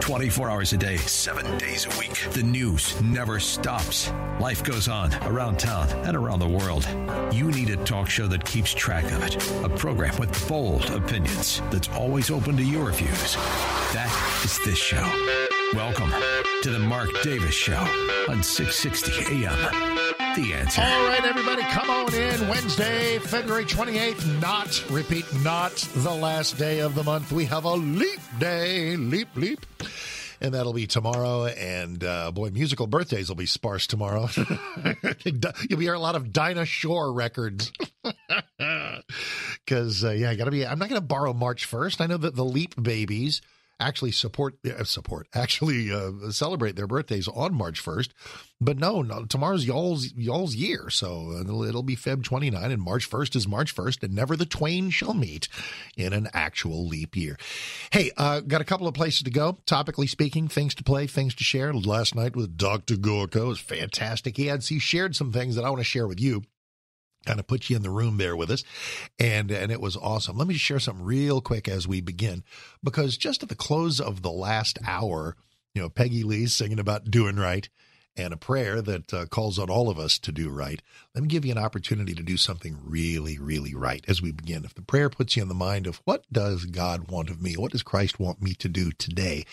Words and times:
24 0.00 0.50
hours 0.50 0.72
a 0.72 0.76
day, 0.76 0.96
seven 0.96 1.58
days 1.58 1.86
a 1.86 1.98
week. 1.98 2.28
The 2.30 2.42
news 2.42 3.00
never 3.02 3.38
stops. 3.38 4.10
Life 4.40 4.64
goes 4.64 4.88
on 4.88 5.12
around 5.24 5.58
town 5.58 5.88
and 6.06 6.16
around 6.16 6.40
the 6.40 6.48
world. 6.48 6.88
You 7.32 7.50
need 7.50 7.70
a 7.70 7.76
talk 7.84 8.08
show 8.08 8.26
that 8.28 8.44
keeps 8.44 8.72
track 8.72 9.04
of 9.12 9.22
it. 9.22 9.36
A 9.64 9.68
program 9.68 10.16
with 10.18 10.48
bold 10.48 10.88
opinions 10.90 11.60
that's 11.70 11.88
always 11.90 12.30
open 12.30 12.56
to 12.56 12.64
your 12.64 12.90
views. 12.92 13.34
That 13.92 14.40
is 14.44 14.58
this 14.64 14.78
show. 14.78 15.49
Welcome 15.74 16.10
to 16.62 16.70
the 16.70 16.80
Mark 16.80 17.10
Davis 17.22 17.54
Show 17.54 17.78
on 18.28 18.42
660 18.42 19.44
AM. 19.44 19.56
The 20.34 20.52
answer. 20.52 20.82
All 20.82 21.06
right, 21.06 21.24
everybody, 21.24 21.62
come 21.62 21.88
on 21.88 22.12
in. 22.12 22.48
Wednesday, 22.48 23.20
February 23.20 23.64
28th. 23.64 24.40
Not, 24.42 24.90
repeat, 24.90 25.26
not 25.44 25.72
the 25.94 26.10
last 26.10 26.58
day 26.58 26.80
of 26.80 26.96
the 26.96 27.04
month. 27.04 27.30
We 27.30 27.44
have 27.44 27.64
a 27.64 27.74
leap 27.74 28.18
day. 28.40 28.96
Leap, 28.96 29.28
leap. 29.36 29.64
And 30.40 30.54
that'll 30.54 30.72
be 30.72 30.88
tomorrow. 30.88 31.44
And 31.46 32.02
uh, 32.02 32.32
boy, 32.32 32.50
musical 32.50 32.88
birthdays 32.88 33.28
will 33.28 33.36
be 33.36 33.46
sparse 33.46 33.86
tomorrow. 33.86 34.28
You'll 35.24 35.78
be 35.78 35.84
hearing 35.84 35.98
a 36.00 36.02
lot 36.02 36.16
of 36.16 36.32
Dinah 36.32 36.66
Shore 36.66 37.12
records. 37.12 37.72
Because, 39.64 40.02
uh, 40.04 40.10
yeah, 40.10 40.30
I 40.30 40.34
got 40.34 40.46
to 40.46 40.50
be, 40.50 40.66
I'm 40.66 40.80
not 40.80 40.88
going 40.88 41.00
to 41.00 41.06
borrow 41.06 41.32
March 41.32 41.70
1st. 41.70 42.00
I 42.00 42.06
know 42.06 42.16
that 42.16 42.34
the 42.34 42.44
Leap 42.44 42.74
Babies 42.82 43.40
actually 43.80 44.12
support 44.12 44.56
uh, 44.64 44.84
support 44.84 45.26
actually 45.34 45.90
uh, 45.90 46.30
celebrate 46.30 46.76
their 46.76 46.86
birthdays 46.86 47.28
on 47.28 47.54
March 47.54 47.82
1st. 47.84 48.10
But 48.60 48.78
no, 48.78 49.00
no 49.00 49.24
tomorrow's 49.24 49.64
y'all's 49.64 50.12
y'all's 50.14 50.54
year, 50.54 50.90
so 50.90 51.32
it'll, 51.40 51.64
it'll 51.64 51.82
be 51.82 51.96
Feb 51.96 52.22
29 52.22 52.70
and 52.70 52.82
March 52.82 53.08
1st 53.08 53.36
is 53.36 53.48
March 53.48 53.74
1st 53.74 54.02
and 54.02 54.14
never 54.14 54.36
the 54.36 54.46
twain 54.46 54.90
shall 54.90 55.14
meet 55.14 55.48
in 55.96 56.12
an 56.12 56.28
actual 56.34 56.86
leap 56.86 57.16
year. 57.16 57.38
Hey, 57.90 58.10
uh, 58.16 58.40
got 58.40 58.60
a 58.60 58.64
couple 58.64 58.86
of 58.86 58.94
places 58.94 59.22
to 59.22 59.30
go. 59.30 59.58
Topically 59.66 60.08
speaking, 60.08 60.48
things 60.48 60.74
to 60.74 60.84
play, 60.84 61.06
things 61.06 61.34
to 61.36 61.44
share. 61.44 61.72
Last 61.72 62.14
night 62.14 62.36
with 62.36 62.56
Dr. 62.56 62.96
Gorka 62.96 63.46
was 63.46 63.60
fantastic. 63.60 64.36
He 64.36 64.46
had 64.46 64.62
he 64.62 64.78
shared 64.78 65.16
some 65.16 65.32
things 65.32 65.56
that 65.56 65.64
I 65.64 65.70
want 65.70 65.80
to 65.80 65.84
share 65.84 66.06
with 66.06 66.20
you 66.20 66.42
kind 67.26 67.40
of 67.40 67.46
put 67.46 67.68
you 67.68 67.76
in 67.76 67.82
the 67.82 67.90
room 67.90 68.16
there 68.16 68.36
with 68.36 68.50
us. 68.50 68.64
And 69.18 69.50
and 69.50 69.70
it 69.70 69.80
was 69.80 69.96
awesome. 69.96 70.36
Let 70.38 70.48
me 70.48 70.54
share 70.54 70.80
something 70.80 71.04
real 71.04 71.40
quick 71.40 71.68
as 71.68 71.86
we 71.86 72.00
begin 72.00 72.42
because 72.82 73.16
just 73.16 73.42
at 73.42 73.48
the 73.48 73.54
close 73.54 74.00
of 74.00 74.22
the 74.22 74.30
last 74.30 74.78
hour 74.86 75.36
you 75.74 75.82
know 75.82 75.88
peggy 75.88 76.22
lee 76.22 76.46
singing 76.46 76.80
about 76.80 77.10
doing 77.10 77.36
right 77.36 77.68
and 78.16 78.32
a 78.34 78.36
prayer 78.36 78.82
that 78.82 79.14
uh, 79.14 79.24
calls 79.26 79.58
on 79.58 79.70
all 79.70 79.88
of 79.88 79.98
us 79.98 80.18
to 80.18 80.32
do 80.32 80.50
right. 80.50 80.82
Let 81.14 81.22
me 81.22 81.28
give 81.28 81.44
you 81.44 81.52
an 81.52 81.58
opportunity 81.58 82.12
to 82.14 82.22
do 82.22 82.36
something 82.36 82.78
really 82.84 83.38
really 83.38 83.74
right 83.74 84.04
as 84.08 84.20
we 84.20 84.32
begin. 84.32 84.64
If 84.64 84.74
the 84.74 84.82
prayer 84.82 85.10
puts 85.10 85.36
you 85.36 85.42
in 85.42 85.48
the 85.48 85.54
mind 85.54 85.86
of 85.86 86.00
what 86.04 86.24
does 86.32 86.64
god 86.64 87.10
want 87.10 87.30
of 87.30 87.40
me? 87.40 87.54
What 87.54 87.72
does 87.72 87.82
christ 87.82 88.18
want 88.18 88.42
me 88.42 88.54
to 88.54 88.68
do 88.68 88.90
today 88.92 89.44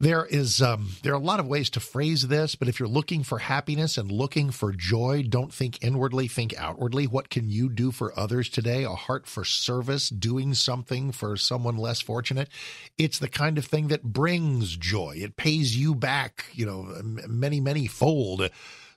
there 0.00 0.24
is 0.26 0.62
um, 0.62 0.90
there 1.02 1.12
are 1.12 1.16
a 1.16 1.18
lot 1.18 1.40
of 1.40 1.48
ways 1.48 1.70
to 1.70 1.80
phrase 1.80 2.28
this, 2.28 2.54
but 2.54 2.68
if 2.68 2.78
you're 2.78 2.88
looking 2.88 3.24
for 3.24 3.38
happiness 3.38 3.98
and 3.98 4.12
looking 4.12 4.52
for 4.52 4.72
joy, 4.72 5.24
don't 5.28 5.52
think 5.52 5.82
inwardly, 5.82 6.28
think 6.28 6.54
outwardly. 6.56 7.08
What 7.08 7.30
can 7.30 7.50
you 7.50 7.68
do 7.68 7.90
for 7.90 8.16
others 8.16 8.48
today? 8.48 8.84
A 8.84 8.90
heart 8.90 9.26
for 9.26 9.44
service, 9.44 10.08
doing 10.08 10.54
something 10.54 11.10
for 11.10 11.36
someone 11.36 11.76
less 11.76 12.00
fortunate. 12.00 12.48
It's 12.96 13.18
the 13.18 13.28
kind 13.28 13.58
of 13.58 13.64
thing 13.64 13.88
that 13.88 14.04
brings 14.04 14.76
joy. 14.76 15.16
It 15.18 15.36
pays 15.36 15.76
you 15.76 15.96
back, 15.96 16.46
you 16.52 16.64
know, 16.64 17.00
many 17.02 17.60
many 17.60 17.88
fold. 17.88 18.50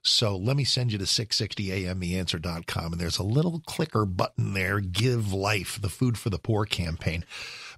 So 0.04 0.36
let 0.36 0.56
me 0.56 0.64
send 0.64 0.92
you 0.92 0.98
to 1.00 1.06
660amtheanswer.com 1.06 2.92
and 2.92 3.02
there's 3.02 3.20
a 3.20 3.24
little 3.24 3.62
clicker 3.66 4.06
button 4.06 4.54
there, 4.54 4.80
Give 4.80 5.34
Life, 5.34 5.80
the 5.82 5.90
Food 5.90 6.18
for 6.18 6.30
the 6.30 6.40
Poor 6.40 6.66
campaign. 6.66 7.24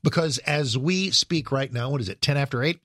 Because 0.04 0.38
as 0.40 0.78
we 0.78 1.12
speak 1.12 1.52
right 1.52 1.72
now, 1.72 1.90
what 1.90 2.02
is 2.02 2.10
it, 2.10 2.22
10 2.22 2.38
after 2.38 2.64
8? 2.64 2.80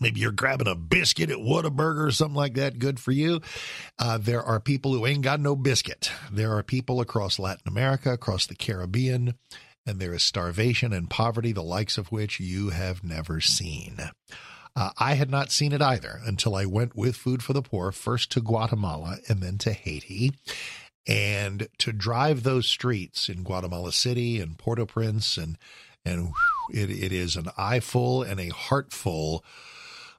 Maybe 0.00 0.20
you're 0.20 0.32
grabbing 0.32 0.68
a 0.68 0.74
biscuit 0.74 1.30
at 1.30 1.38
Whataburger 1.38 2.06
or 2.06 2.10
something 2.10 2.36
like 2.36 2.54
that. 2.54 2.78
Good 2.78 3.00
for 3.00 3.12
you. 3.12 3.40
Uh, 3.98 4.18
there 4.18 4.42
are 4.42 4.60
people 4.60 4.92
who 4.92 5.06
ain't 5.06 5.22
got 5.22 5.40
no 5.40 5.56
biscuit. 5.56 6.10
There 6.30 6.52
are 6.56 6.62
people 6.62 7.00
across 7.00 7.38
Latin 7.38 7.66
America, 7.66 8.12
across 8.12 8.46
the 8.46 8.54
Caribbean, 8.54 9.34
and 9.86 9.98
there 9.98 10.12
is 10.12 10.22
starvation 10.22 10.92
and 10.92 11.08
poverty, 11.08 11.52
the 11.52 11.62
likes 11.62 11.96
of 11.96 12.12
which 12.12 12.40
you 12.40 12.70
have 12.70 13.02
never 13.04 13.40
seen. 13.40 14.10
Uh, 14.74 14.90
I 14.98 15.14
had 15.14 15.30
not 15.30 15.50
seen 15.50 15.72
it 15.72 15.80
either 15.80 16.20
until 16.26 16.54
I 16.54 16.66
went 16.66 16.94
with 16.94 17.16
Food 17.16 17.42
for 17.42 17.54
the 17.54 17.62
Poor, 17.62 17.90
first 17.92 18.30
to 18.32 18.42
Guatemala 18.42 19.18
and 19.28 19.40
then 19.40 19.56
to 19.58 19.72
Haiti. 19.72 20.34
And 21.06 21.68
to 21.78 21.92
drive 21.92 22.42
those 22.42 22.66
streets 22.66 23.28
in 23.28 23.44
Guatemala 23.44 23.92
City 23.92 24.40
and 24.40 24.58
Port 24.58 24.80
au 24.80 24.86
Prince, 24.86 25.38
and, 25.38 25.56
and 26.04 26.24
whew, 26.24 26.82
it, 26.82 26.90
it 26.90 27.12
is 27.12 27.36
an 27.36 27.48
eyeful 27.56 28.24
and 28.24 28.40
a 28.40 28.48
heartful 28.48 29.44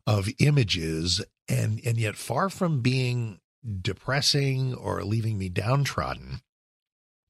of 0.08 0.30
images 0.40 1.24
and 1.48 1.80
and 1.86 2.00
yet 2.00 2.16
far 2.16 2.50
from 2.50 2.82
being 2.82 3.40
depressing 3.82 4.74
or 4.74 5.04
leaving 5.04 5.38
me 5.38 5.50
downtrodden 5.50 6.42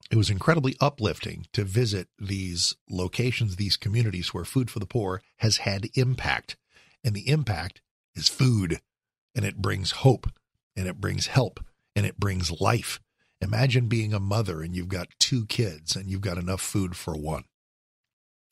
it 0.10 0.16
was 0.16 0.30
incredibly 0.30 0.76
uplifting 0.80 1.48
to 1.54 1.64
visit 1.64 2.08
these 2.18 2.76
locations 2.90 3.56
these 3.56 3.78
communities 3.78 4.34
where 4.34 4.46
food 4.46 4.70
for 4.70 4.80
the 4.80 4.86
poor 4.86 5.22
has 5.38 5.58
had 5.58 5.90
impact. 5.96 6.56
And 7.04 7.14
the 7.14 7.28
impact 7.30 7.82
is 8.16 8.30
food. 8.30 8.80
And 9.36 9.44
it 9.44 9.58
brings 9.58 9.92
hope. 9.92 10.32
And 10.76 10.88
it 10.88 11.02
brings 11.02 11.28
help. 11.28 11.59
And 11.96 12.06
it 12.06 12.20
brings 12.20 12.62
life. 12.62 13.00
Imagine 13.42 13.88
being 13.88 14.14
a 14.14 14.20
mother 14.20 14.62
and 14.62 14.76
you've 14.76 14.88
got 14.88 15.09
two 15.20 15.46
kids 15.46 15.96
and 15.96 16.09
you've 16.09 16.22
got 16.22 16.38
enough 16.38 16.62
food 16.62 16.96
for 16.96 17.16
one. 17.16 17.44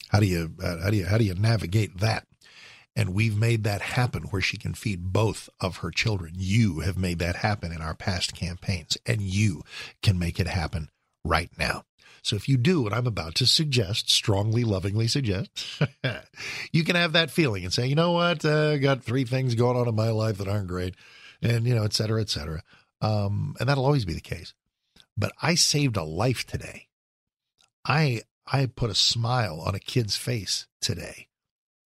How 0.10 0.20
do 0.20 0.28
you 0.28 0.54
uh, 0.62 0.78
how 0.84 0.90
do 0.92 0.98
you 0.98 1.06
how 1.06 1.18
do 1.18 1.24
you 1.24 1.34
navigate 1.34 1.98
that 1.98 2.28
and 2.96 3.14
we've 3.14 3.38
made 3.38 3.64
that 3.64 3.82
happen 3.82 4.24
where 4.24 4.42
she 4.42 4.58
can 4.58 4.74
feed 4.74 5.12
both 5.12 5.50
of 5.60 5.78
her 5.78 5.92
children. 5.92 6.34
You 6.36 6.80
have 6.80 6.98
made 6.98 7.20
that 7.20 7.38
happen 7.38 7.72
in 7.72 7.82
our 7.82 7.94
past 7.94 8.34
campaigns, 8.34 8.98
and 9.06 9.22
you 9.22 9.64
can 10.02 10.18
make 10.18 10.40
it 10.40 10.48
happen 10.48 10.90
right 11.24 11.50
now. 11.58 11.84
So 12.22 12.36
if 12.36 12.48
you 12.48 12.58
do 12.58 12.82
what 12.82 12.94
I'm 12.94 13.06
about 13.06 13.36
to 13.36 13.46
suggest, 13.46 14.10
strongly, 14.10 14.64
lovingly 14.64 15.08
suggest, 15.08 15.50
you 16.72 16.84
can 16.84 16.96
have 16.96 17.14
that 17.14 17.30
feeling 17.30 17.64
and 17.64 17.74
say, 17.74 17.86
you 17.86 17.96
know 17.96 18.14
what, 18.14 18.44
uh, 18.46 18.72
I 18.72 18.78
got 18.78 19.04
three 19.04 19.26
things 19.26 19.54
going 19.56 19.78
on 19.78 19.88
in 19.88 19.96
my 19.96 20.10
life 20.10 20.38
that 20.38 20.48
aren't 20.48 20.68
great, 20.68 20.96
and 21.42 21.68
you 21.68 21.76
know, 21.76 21.84
et 21.84 21.94
cetera, 21.94 22.22
et 22.22 22.30
cetera. 22.30 22.64
Um, 23.02 23.56
and 23.60 23.68
that'll 23.70 23.86
always 23.86 24.06
be 24.06 24.14
the 24.14 24.22
case. 24.22 24.54
But 25.18 25.34
I 25.42 25.56
saved 25.56 25.98
a 25.98 26.04
life 26.04 26.46
today. 26.46 26.88
I 27.86 28.22
I 28.48 28.68
put 28.68 28.90
a 28.90 28.96
smile 28.96 29.60
on 29.60 29.76
a 29.76 29.80
kid's 29.80 30.16
face 30.16 30.68
today 30.82 31.28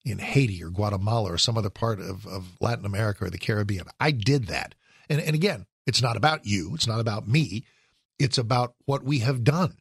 in 0.09 0.19
Haiti 0.19 0.63
or 0.63 0.69
Guatemala 0.69 1.33
or 1.33 1.37
some 1.37 1.57
other 1.57 1.69
part 1.69 1.99
of, 1.99 2.25
of 2.25 2.57
Latin 2.59 2.85
America 2.85 3.25
or 3.25 3.29
the 3.29 3.37
Caribbean. 3.37 3.85
I 3.99 4.11
did 4.11 4.47
that. 4.47 4.75
And, 5.09 5.21
and 5.21 5.35
again, 5.35 5.65
it's 5.85 6.01
not 6.01 6.17
about 6.17 6.45
you, 6.45 6.73
it's 6.75 6.87
not 6.87 6.99
about 6.99 7.27
me, 7.27 7.65
it's 8.19 8.37
about 8.37 8.75
what 8.85 9.03
we 9.03 9.19
have 9.19 9.43
done 9.43 9.77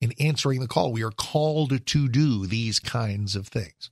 in 0.00 0.12
answering 0.18 0.60
the 0.60 0.68
call. 0.68 0.92
We 0.92 1.04
are 1.04 1.10
called 1.10 1.86
to 1.86 2.08
do 2.08 2.46
these 2.46 2.80
kinds 2.80 3.36
of 3.36 3.48
things. 3.48 3.90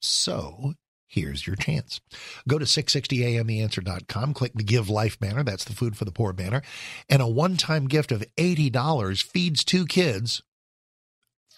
So 0.00 0.74
here's 1.06 1.46
your 1.46 1.56
chance. 1.56 2.00
Go 2.48 2.58
to 2.58 2.64
660amtheanswer.com, 2.64 4.34
click 4.34 4.52
the 4.54 4.62
Give 4.62 4.90
Life 4.90 5.18
banner. 5.18 5.42
That's 5.42 5.64
the 5.64 5.74
Food 5.74 5.96
for 5.96 6.04
the 6.04 6.12
Poor 6.12 6.32
banner. 6.32 6.62
And 7.08 7.22
a 7.22 7.28
one 7.28 7.56
time 7.56 7.86
gift 7.86 8.12
of 8.12 8.24
$80 8.36 9.22
feeds 9.22 9.64
two 9.64 9.86
kids 9.86 10.42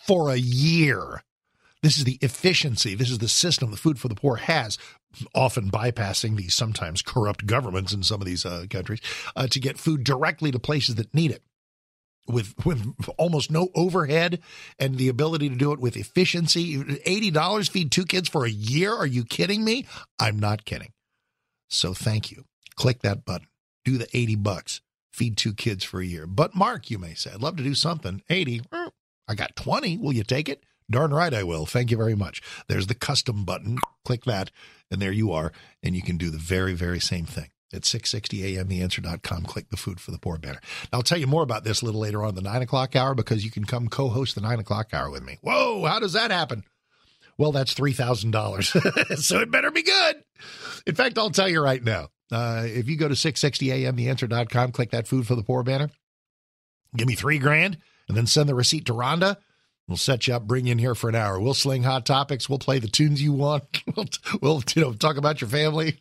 for 0.07 0.31
a 0.31 0.37
year. 0.37 1.23
This 1.83 1.97
is 1.97 2.05
the 2.05 2.19
efficiency. 2.21 2.95
This 2.95 3.11
is 3.11 3.19
the 3.19 3.29
system 3.29 3.71
the 3.71 3.77
Food 3.77 3.99
for 4.01 4.09
the 4.09 4.15
Poor 4.15 4.37
has, 4.37 4.79
often 5.35 5.71
bypassing 5.71 6.37
the 6.37 6.49
sometimes 6.49 7.03
corrupt 7.03 7.47
governments 7.47 7.93
in 7.93 8.03
some 8.03 8.21
of 8.21 8.27
these 8.27 8.45
uh, 8.45 8.67
countries 8.69 9.01
uh, 9.37 9.47
to 9.47 9.61
get 9.61 9.79
food 9.79 10.03
directly 10.03 10.51
to 10.51 10.59
places 10.59 10.97
that 10.97 11.15
need 11.15 11.31
it. 11.31 11.43
With 12.27 12.55
with 12.67 12.95
almost 13.17 13.51
no 13.51 13.69
overhead 13.75 14.41
and 14.79 14.97
the 14.97 15.09
ability 15.09 15.49
to 15.49 15.55
do 15.55 15.73
it 15.73 15.81
with 15.81 15.97
efficiency, 15.97 17.01
eighty 17.07 17.31
dollars 17.31 17.69
feed 17.69 17.91
two 17.91 18.05
kids 18.05 18.29
for 18.29 18.45
a 18.45 18.51
year. 18.51 18.93
Are 18.93 19.07
you 19.07 19.25
kidding 19.25 19.65
me? 19.65 19.87
I'm 20.19 20.39
not 20.39 20.67
kidding. 20.67 20.93
So 21.71 21.95
thank 21.95 22.31
you. 22.31 22.45
Click 22.77 23.01
that 23.01 23.25
button. 23.25 23.49
Do 23.85 23.97
the 23.97 24.09
eighty 24.13 24.37
bucks. 24.37 24.83
Feed 25.11 25.39
two 25.39 25.55
kids 25.55 25.85
for 25.85 26.01
a 26.01 26.05
year. 26.07 26.27
But 26.27 26.55
Mark, 26.55 26.91
you 26.91 26.99
may 26.99 27.15
say, 27.15 27.31
I'd 27.33 27.41
love 27.41 27.57
to 27.57 27.63
do 27.63 27.75
something. 27.75 28.23
Eighty. 28.29 28.61
I 29.27 29.35
got 29.35 29.57
twenty. 29.57 29.97
Will 29.97 30.13
you 30.13 30.23
take 30.23 30.51
it? 30.51 30.65
Darn 30.91 31.13
right 31.13 31.35
I 31.35 31.43
will. 31.43 31.67
Thank 31.67 31.91
you 31.91 31.97
very 31.97 32.15
much. 32.15 32.41
There's 32.67 32.87
the 32.87 32.95
custom 32.95 33.45
button. 33.45 33.79
Click 34.05 34.25
that, 34.25 34.51
and 34.91 35.03
there 35.03 35.13
you 35.13 35.33
are. 35.33 35.53
And 35.83 35.95
you 35.95 36.03
can 36.03 36.17
do 36.17 36.31
the 36.31 36.39
very, 36.39 36.75
very 36.75 37.01
same 37.01 37.27
thing. 37.27 37.51
At 37.71 37.85
660 37.85 38.57
a.m. 38.57 38.69
theanswer.com, 38.69 39.45
click 39.45 39.69
the 39.69 39.77
Food 39.77 40.01
for 40.01 40.11
the 40.11 40.19
Poor 40.19 40.39
banner. 40.39 40.61
I'll 40.91 41.03
tell 41.03 41.19
you 41.19 41.27
more 41.27 41.43
about 41.43 41.65
this 41.65 41.83
a 41.83 41.85
little 41.85 42.01
later 42.01 42.25
on 42.25 42.35
the 42.35 42.41
9 42.41 42.63
o'clock 42.63 42.97
hour 42.97 43.15
because 43.15 43.45
you 43.45 43.51
can 43.51 43.67
come 43.67 43.89
co 43.89 44.09
host 44.09 44.35
the 44.35 44.41
9 44.41 44.61
o'clock 44.61 44.95
hour 44.95 45.11
with 45.11 45.23
me. 45.23 45.37
Whoa, 45.43 45.85
how 45.85 45.99
does 45.99 46.15
that 46.15 46.31
happen? 46.31 46.65
Well, 47.37 47.53
that's 47.53 47.75
$3,000. 47.75 49.19
so 49.19 49.41
it 49.41 49.51
better 49.51 49.71
be 49.71 49.83
good. 49.83 50.25
In 50.87 50.95
fact, 50.95 51.19
I'll 51.19 51.31
tell 51.31 51.49
you 51.49 51.61
right 51.63 51.85
now 51.85 52.09
uh, 52.33 52.63
if 52.65 52.89
you 52.89 52.97
go 52.97 53.09
to 53.09 53.15
660amtheanswer.com, 53.15 54.73
click 54.73 54.91
that 54.93 55.07
Food 55.07 55.27
for 55.27 55.35
the 55.35 55.43
Poor 55.43 55.63
banner, 55.63 55.91
give 56.97 57.07
me 57.07 57.15
three 57.15 57.39
grand, 57.39 57.77
and 58.09 58.17
then 58.17 58.27
send 58.27 58.49
the 58.49 58.55
receipt 58.55 58.87
to 58.87 58.95
Rhonda 58.95 59.37
We'll 59.89 59.97
set 59.97 60.27
you 60.27 60.35
up, 60.35 60.47
bring 60.47 60.67
you 60.67 60.73
in 60.73 60.79
here 60.79 60.95
for 60.95 61.09
an 61.09 61.15
hour. 61.15 61.41
We'll 61.41 61.55
sling 61.55 61.83
hot 61.83 62.05
topics. 62.05 62.47
We'll 62.47 62.59
play 62.59 62.79
the 62.79 62.89
tunes 62.89 63.23
you 63.23 63.33
want. 63.33 63.65
We'll, 63.97 64.07
we'll 64.41 64.63
you 64.77 64.83
know, 64.83 64.93
talk 64.93 65.17
about 65.17 65.41
your 65.41 65.49
family, 65.49 65.99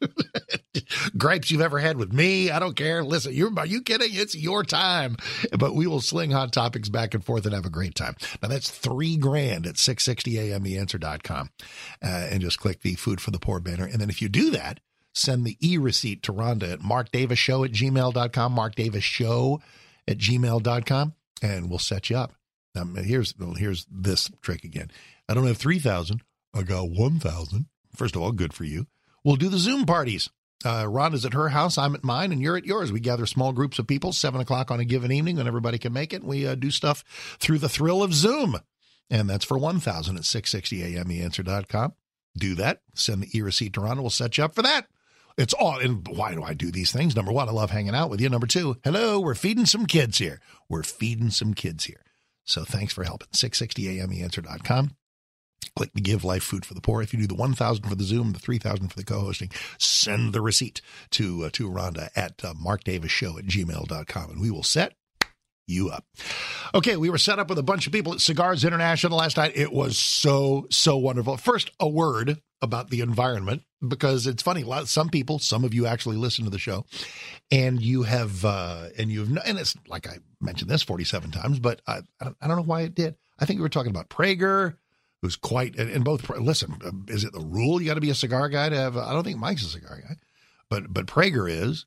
gripes 1.18 1.50
you've 1.50 1.62
ever 1.62 1.80
had 1.80 1.98
with 1.98 2.13
me. 2.13 2.51
I 2.51 2.60
don't 2.60 2.75
care. 2.75 3.04
Listen, 3.04 3.34
you're, 3.34 3.51
are 3.57 3.66
you 3.66 3.81
kidding? 3.81 4.10
It's 4.12 4.36
your 4.36 4.63
time. 4.63 5.16
But 5.57 5.74
we 5.74 5.88
will 5.88 6.01
sling 6.01 6.31
hot 6.31 6.51
topics 6.51 6.89
back 6.89 7.13
and 7.16 7.25
forth 7.25 7.45
and 7.45 7.56
have 7.56 7.66
a 7.66 7.72
great 7.72 7.95
time. 7.95 8.16
Now 8.42 8.50
that's 8.50 8.69
three 8.69 9.18
grand 9.18 9.66
at 9.66 9.78
660 9.78 10.38
a.m. 10.38 10.63
theanswer.com. 10.63 11.50
Uh, 12.04 12.07
and 12.07 12.42
just 12.42 12.60
click 12.60 12.81
the 12.81 12.95
food 12.95 13.19
for 13.19 13.31
the 13.31 13.40
poor 13.40 13.60
banner. 13.60 13.86
And 13.86 14.00
then 14.00 14.10
if 14.10 14.22
you 14.22 14.30
do 14.30 14.51
that, 14.51 14.80
send 15.13 15.45
the 15.45 15.57
e-receipt 15.60 16.22
to 16.24 16.33
Rhonda 16.33 16.74
at 16.74 16.80
markdavisshow 16.80 17.66
at 17.66 17.72
gmail.com, 17.72 18.56
markdavisshow 18.56 19.62
at 20.07 20.18
gmail.com, 20.18 21.13
and 21.42 21.69
we'll 21.69 21.80
set 21.80 22.10
you 22.10 22.18
up. 22.18 22.37
Now, 22.86 23.02
here's 23.02 23.38
well, 23.38 23.54
here's 23.54 23.86
this 23.92 24.30
trick 24.42 24.64
again. 24.64 24.92
I 25.28 25.34
don't 25.34 25.48
have 25.48 25.58
3,000. 25.58 26.22
I 26.54 26.64
got 26.64 26.90
1,000. 26.90 27.66
First 27.96 28.16
of 28.16 28.22
all, 28.22 28.32
good 28.32 28.54
for 28.54 28.64
you. 28.64 28.88
We'll 29.24 29.36
do 29.36 29.50
the 29.50 29.58
Zoom 29.58 29.86
parties. 29.86 30.30
Uh, 30.66 30.84
Rhonda's 30.86 31.26
at 31.26 31.34
her 31.34 31.50
house. 31.50 31.78
I'm 31.78 31.94
at 31.94 32.04
mine, 32.04 32.32
and 32.32 32.42
you're 32.42 32.58
at 32.58 32.66
yours. 32.66 32.92
We 32.92 33.00
gather 33.00 33.26
small 33.26 33.54
groups 33.54 33.78
of 33.78 33.88
people, 33.88 34.12
seven 34.12 34.42
o'clock 34.42 34.72
on 34.72 34.80
a 34.80 34.86
given 34.86 35.12
evening 35.12 35.38
when 35.38 35.48
everybody 35.48 35.78
can 35.78 35.94
make 35.94 36.14
it. 36.14 36.24
We 36.24 36.48
uh, 36.48 36.56
do 36.56 36.72
stuff 36.72 37.04
through 37.40 37.60
the 37.60 37.70
thrill 37.70 38.02
of 38.02 38.14
Zoom. 38.14 38.58
And 39.10 39.30
that's 39.30 39.46
for 39.46 39.58
1,000 39.58 40.18
at 40.18 40.26
660 40.26 40.96
a.m. 40.96 41.08
theanswer.com. 41.08 41.94
Do 42.38 42.56
that. 42.56 42.82
Send 42.94 43.24
the 43.24 43.38
e 43.38 43.42
receipt 43.42 43.74
to 43.74 43.82
Rhonda. 43.82 44.02
We'll 44.02 44.10
set 44.10 44.38
you 44.38 44.44
up 44.44 44.56
for 44.56 44.62
that. 44.64 44.88
It's 45.38 45.54
all, 45.54 45.78
and 45.78 46.08
why 46.08 46.34
do 46.34 46.42
I 46.42 46.54
do 46.54 46.72
these 46.72 46.92
things? 46.92 47.16
Number 47.16 47.32
one, 47.32 47.48
I 47.48 47.52
love 47.52 47.70
hanging 47.70 47.94
out 47.94 48.10
with 48.10 48.20
you. 48.20 48.28
Number 48.28 48.48
two, 48.48 48.78
hello, 48.84 49.20
we're 49.20 49.36
feeding 49.36 49.68
some 49.68 49.86
kids 49.86 50.18
here. 50.18 50.42
We're 50.68 50.84
feeding 50.84 51.30
some 51.30 51.54
kids 51.54 51.86
here. 51.86 52.02
So 52.48 52.64
thanks 52.64 52.94
for 52.94 53.04
helping. 53.04 53.28
660amtheanswer.com. 53.30 54.96
Click 55.76 55.92
the 55.94 56.02
Give 56.02 56.24
Life 56.24 56.44
Food 56.44 56.66
for 56.66 56.74
the 56.74 56.82
Poor. 56.82 57.04
If 57.04 57.14
you 57.14 57.20
do 57.20 57.28
the 57.28 57.36
1000 57.36 57.88
for 57.88 57.94
the 57.94 58.04
Zoom, 58.04 58.34
the 58.34 58.40
3000 58.40 58.88
for 58.88 58.96
the 58.96 59.04
co-hosting, 59.04 59.52
send 59.78 60.34
the 60.34 60.42
receipt 60.42 60.82
to 61.12 61.46
uh, 61.46 61.50
to 61.54 61.70
Rhonda 61.70 62.10
at 62.16 62.44
uh, 62.44 62.54
markdavisshow 62.54 63.38
at 63.38 63.46
gmail.com 63.46 64.32
and 64.32 64.42
we 64.42 64.50
will 64.50 64.64
set 64.64 64.94
you 65.68 65.90
up. 65.90 66.06
Okay, 66.74 66.96
we 66.98 67.10
were 67.10 67.18
set 67.18 67.40
up 67.40 67.50
with 67.50 67.58
a 67.58 67.64
bunch 67.64 67.88
of 67.88 67.94
people 67.94 68.14
at 68.14 68.22
Cigars 68.22 68.64
International 68.64 69.18
last 69.18 69.38
night. 69.38 69.52
It 69.56 69.72
was 69.72 69.98
so, 69.98 70.68
so 70.72 70.98
wonderful. 70.98 71.38
First, 71.38 71.72
a 71.80 71.88
word 71.88 72.42
about 72.62 72.90
the 72.90 73.02
environment 73.02 73.64
because 73.88 74.25
it's 74.25 74.42
funny. 74.42 74.64
Lot, 74.64 74.88
Some 74.88 75.10
people, 75.10 75.40
some 75.40 75.64
of 75.64 75.74
you 75.74 75.86
actually 75.86 76.18
listen 76.18 76.46
to 76.46 76.50
the 76.50 76.58
show, 76.58 76.86
and 77.52 77.81
you 77.81 78.04
have, 78.04 78.44
uh, 78.44 78.88
and 78.98 79.12
you've, 79.12 79.30
and 79.30 79.60
it's 79.60 79.75
like 79.88 80.08
I 80.08 80.18
mentioned 80.42 80.72
this 80.72 80.84
forty-seven 80.84 81.31
times, 81.31 81.60
but 81.60 81.81
I, 81.86 82.00
I 82.19 82.48
don't 82.48 82.58
know 82.58 82.64
why 82.64 82.81
it 82.81 82.96
did. 82.96 83.16
I 83.40 83.46
think 83.46 83.60
we 83.60 83.64
were 83.64 83.69
talking 83.69 83.92
about 83.92 84.10
Prager, 84.10 84.78
who's 85.22 85.36
quite, 85.36 85.78
and 85.78 86.04
both. 86.04 86.28
Listen, 86.30 86.75
uh, 86.84 86.92
is 87.14 87.24
it 87.24 87.34
the 87.34 87.40
rule 87.40 87.80
you 87.80 87.88
got 87.88 87.96
to 87.96 88.02
be 88.02 88.10
a 88.10 88.16
cigar 88.16 88.50
guy 88.50 88.69
to 88.69 88.75
have? 88.75 88.98
I 88.98 89.14
don't 89.14 89.24
think 89.24 89.38
Mike's 89.38 89.64
a 89.64 89.69
cigar 89.69 90.02
guy, 90.02 90.16
but 90.69 90.92
but 90.92 91.06
Prager 91.06 91.48
is, 91.50 91.86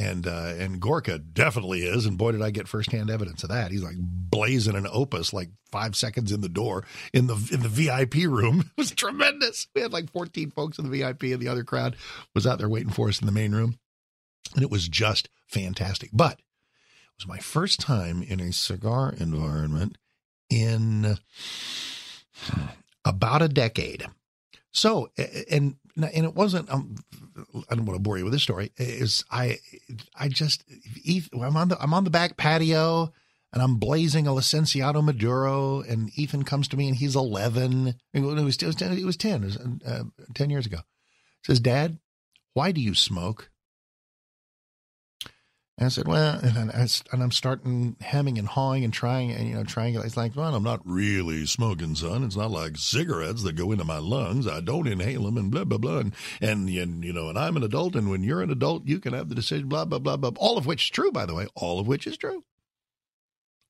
and 0.00 0.26
uh, 0.26 0.54
and 0.56 0.80
Gorka 0.80 1.18
definitely 1.18 1.82
is, 1.82 2.06
and 2.06 2.16
boy 2.16 2.32
did 2.32 2.40
I 2.40 2.50
get 2.50 2.66
firsthand 2.66 3.10
evidence 3.10 3.42
of 3.42 3.50
that. 3.50 3.70
He's 3.70 3.82
like 3.82 3.96
blazing 3.98 4.74
an 4.74 4.86
opus 4.90 5.34
like 5.34 5.50
five 5.70 5.94
seconds 5.94 6.32
in 6.32 6.40
the 6.40 6.48
door 6.48 6.86
in 7.12 7.26
the 7.26 7.34
in 7.52 7.60
the 7.60 7.68
VIP 7.68 8.26
room. 8.26 8.64
It 8.80 8.80
was 8.80 8.92
tremendous. 8.92 9.66
We 9.74 9.82
had 9.82 9.92
like 9.92 10.10
14 10.10 10.52
folks 10.52 10.78
in 10.78 10.88
the 10.88 10.98
VIP, 10.98 11.24
and 11.24 11.40
the 11.40 11.48
other 11.48 11.64
crowd 11.64 11.96
was 12.34 12.46
out 12.46 12.58
there 12.58 12.68
waiting 12.68 12.92
for 12.92 13.08
us 13.08 13.20
in 13.20 13.26
the 13.26 13.32
main 13.32 13.52
room, 13.52 13.78
and 14.54 14.62
it 14.62 14.70
was 14.70 14.88
just 14.88 15.28
fantastic. 15.48 16.08
But 16.14 16.38
it 16.38 17.18
was 17.18 17.28
my 17.28 17.38
first 17.38 17.78
time 17.78 18.22
in 18.22 18.40
a 18.40 18.52
cigar 18.52 19.12
environment 19.18 19.98
in 20.48 21.18
about 23.04 23.42
a 23.42 23.48
decade. 23.48 24.06
So, 24.72 25.10
and 25.50 25.76
and 25.96 26.24
it 26.24 26.34
wasn't. 26.34 26.70
Um, 26.70 26.96
I 27.68 27.74
don't 27.74 27.86
want 27.86 27.96
to 27.96 28.02
bore 28.02 28.18
you 28.18 28.24
with 28.24 28.32
this 28.32 28.42
story. 28.42 28.72
Is 28.76 29.24
I, 29.30 29.58
I 30.18 30.28
just, 30.28 30.64
I'm 31.32 31.56
on 31.56 31.68
the, 31.68 31.80
I'm 31.80 31.94
on 31.94 32.04
the 32.04 32.10
back 32.10 32.36
patio 32.36 33.12
and 33.52 33.62
I'm 33.62 33.76
blazing 33.76 34.26
a 34.26 34.30
Licenciado 34.30 35.02
Maduro, 35.02 35.80
and 35.80 36.10
Ethan 36.16 36.44
comes 36.44 36.68
to 36.68 36.76
me 36.76 36.88
and 36.88 36.96
he's 36.96 37.16
11. 37.16 37.94
It 38.12 38.20
was, 38.20 38.56
it 38.56 38.66
was 38.66 38.76
10, 38.76 38.92
it 38.92 39.04
was 39.04 39.16
10, 39.16 39.42
it 39.42 39.46
was, 39.46 39.56
uh, 39.56 40.04
10 40.34 40.50
years 40.50 40.66
ago. 40.66 40.78
Says, 41.44 41.58
Dad, 41.58 41.98
why 42.54 42.70
do 42.70 42.80
you 42.80 42.94
smoke? 42.94 43.49
And 45.80 45.86
I 45.86 45.88
said, 45.88 46.06
well, 46.06 46.38
and, 46.42 46.70
I, 46.70 46.86
and 47.10 47.22
I'm 47.22 47.30
starting 47.30 47.96
hemming 48.02 48.36
and 48.36 48.46
hawing 48.46 48.84
and 48.84 48.92
trying, 48.92 49.30
and 49.32 49.48
you 49.48 49.54
know, 49.54 49.64
trying. 49.64 49.94
It's 49.94 50.14
like, 50.14 50.36
well, 50.36 50.54
I'm 50.54 50.62
not 50.62 50.82
really 50.84 51.46
smoking, 51.46 51.94
son. 51.94 52.22
It's 52.22 52.36
not 52.36 52.50
like 52.50 52.76
cigarettes 52.76 53.44
that 53.44 53.56
go 53.56 53.72
into 53.72 53.84
my 53.84 53.96
lungs. 53.96 54.46
I 54.46 54.60
don't 54.60 54.86
inhale 54.86 55.22
them, 55.22 55.38
and 55.38 55.50
blah 55.50 55.64
blah 55.64 55.78
blah. 55.78 56.00
And 56.00 56.14
and 56.42 56.68
you 57.02 57.14
know, 57.14 57.30
and 57.30 57.38
I'm 57.38 57.56
an 57.56 57.62
adult, 57.62 57.96
and 57.96 58.10
when 58.10 58.22
you're 58.22 58.42
an 58.42 58.50
adult, 58.50 58.86
you 58.86 59.00
can 59.00 59.14
have 59.14 59.30
the 59.30 59.34
decision. 59.34 59.68
Blah 59.68 59.86
blah 59.86 59.98
blah 59.98 60.18
blah. 60.18 60.32
All 60.36 60.58
of 60.58 60.66
which 60.66 60.84
is 60.84 60.90
true, 60.90 61.10
by 61.10 61.24
the 61.24 61.34
way. 61.34 61.46
All 61.54 61.80
of 61.80 61.86
which 61.86 62.06
is 62.06 62.18
true. 62.18 62.44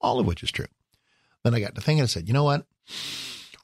All 0.00 0.18
of 0.18 0.26
which 0.26 0.42
is 0.42 0.50
true. 0.50 0.66
Then 1.44 1.54
I 1.54 1.60
got 1.60 1.76
to 1.76 1.80
thinking. 1.80 2.02
I 2.02 2.06
said, 2.06 2.26
you 2.26 2.34
know 2.34 2.44
what? 2.44 2.66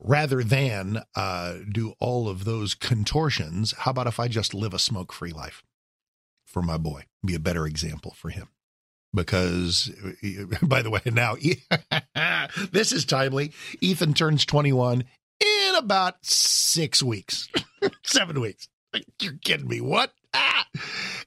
Rather 0.00 0.44
than 0.44 1.02
uh, 1.16 1.54
do 1.68 1.94
all 1.98 2.28
of 2.28 2.44
those 2.44 2.74
contortions, 2.74 3.74
how 3.78 3.90
about 3.90 4.06
if 4.06 4.20
I 4.20 4.28
just 4.28 4.54
live 4.54 4.72
a 4.72 4.78
smoke-free 4.78 5.32
life? 5.32 5.64
For 6.56 6.62
my 6.62 6.78
boy, 6.78 7.04
be 7.22 7.34
a 7.34 7.38
better 7.38 7.66
example 7.66 8.14
for 8.16 8.30
him. 8.30 8.48
Because, 9.12 9.90
by 10.62 10.80
the 10.80 10.88
way, 10.88 11.02
now 11.04 11.36
this 12.72 12.92
is 12.92 13.04
timely. 13.04 13.52
Ethan 13.82 14.14
turns 14.14 14.46
21 14.46 15.04
in 15.38 15.74
about 15.74 16.24
six 16.24 17.02
weeks, 17.02 17.50
seven 18.02 18.40
weeks. 18.40 18.68
You're 19.20 19.36
kidding 19.44 19.68
me. 19.68 19.82
What? 19.82 20.14
Ah! 20.32 20.66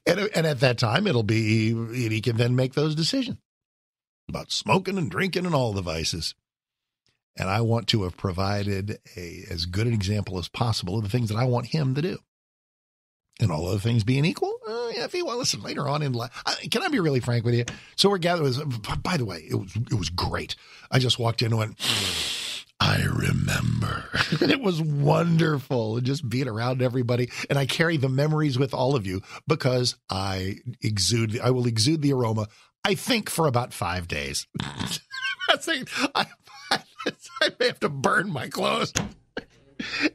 And, 0.04 0.18
and 0.34 0.48
at 0.48 0.58
that 0.58 0.78
time, 0.78 1.06
it'll 1.06 1.22
be, 1.22 1.74
he 1.92 2.20
can 2.20 2.36
then 2.36 2.56
make 2.56 2.74
those 2.74 2.96
decisions 2.96 3.38
about 4.28 4.50
smoking 4.50 4.98
and 4.98 5.08
drinking 5.08 5.46
and 5.46 5.54
all 5.54 5.72
the 5.72 5.80
vices. 5.80 6.34
And 7.36 7.48
I 7.48 7.60
want 7.60 7.86
to 7.88 8.02
have 8.02 8.16
provided 8.16 8.98
a 9.16 9.44
as 9.48 9.66
good 9.66 9.86
an 9.86 9.94
example 9.94 10.38
as 10.38 10.48
possible 10.48 10.96
of 10.96 11.04
the 11.04 11.08
things 11.08 11.28
that 11.28 11.38
I 11.38 11.44
want 11.44 11.66
him 11.66 11.94
to 11.94 12.02
do 12.02 12.18
and 13.40 13.50
all 13.50 13.66
other 13.68 13.78
things 13.78 14.04
being 14.04 14.24
equal, 14.24 14.58
uh, 14.68 14.88
yeah, 14.94 15.04
if 15.04 15.14
you 15.14 15.24
want 15.24 15.38
listen 15.38 15.62
later 15.62 15.88
on 15.88 16.02
in 16.02 16.12
life, 16.12 16.30
uh, 16.46 16.54
can 16.70 16.82
I 16.82 16.88
be 16.88 17.00
really 17.00 17.20
frank 17.20 17.44
with 17.44 17.54
you? 17.54 17.64
So 17.96 18.08
we're 18.08 18.18
gathering. 18.18 18.52
By 19.02 19.16
the 19.16 19.24
way, 19.24 19.46
it 19.48 19.54
was 19.54 19.74
it 19.76 19.94
was 19.94 20.08
great. 20.08 20.56
I 20.90 20.98
just 20.98 21.18
walked 21.18 21.42
in 21.42 21.52
and 21.52 21.58
went. 21.58 21.76
I 22.80 23.02
remember. 23.02 24.08
it 24.40 24.60
was 24.60 24.80
wonderful 24.80 26.00
just 26.00 26.28
being 26.28 26.48
around 26.48 26.80
everybody. 26.80 27.30
And 27.50 27.58
I 27.58 27.66
carry 27.66 27.98
the 27.98 28.08
memories 28.08 28.58
with 28.58 28.72
all 28.72 28.96
of 28.96 29.06
you 29.06 29.20
because 29.46 29.96
I 30.08 30.56
exude, 30.80 31.38
I 31.38 31.50
will 31.50 31.66
exude 31.66 32.00
the 32.00 32.14
aroma, 32.14 32.48
I 32.82 32.94
think, 32.94 33.28
for 33.28 33.46
about 33.46 33.74
five 33.74 34.08
days. 34.08 34.46
I 34.62 35.56
think 35.58 35.90
I, 36.14 36.26
I, 36.70 36.82
I 37.42 37.50
may 37.60 37.66
have 37.66 37.80
to 37.80 37.90
burn 37.90 38.32
my 38.32 38.48
clothes 38.48 38.94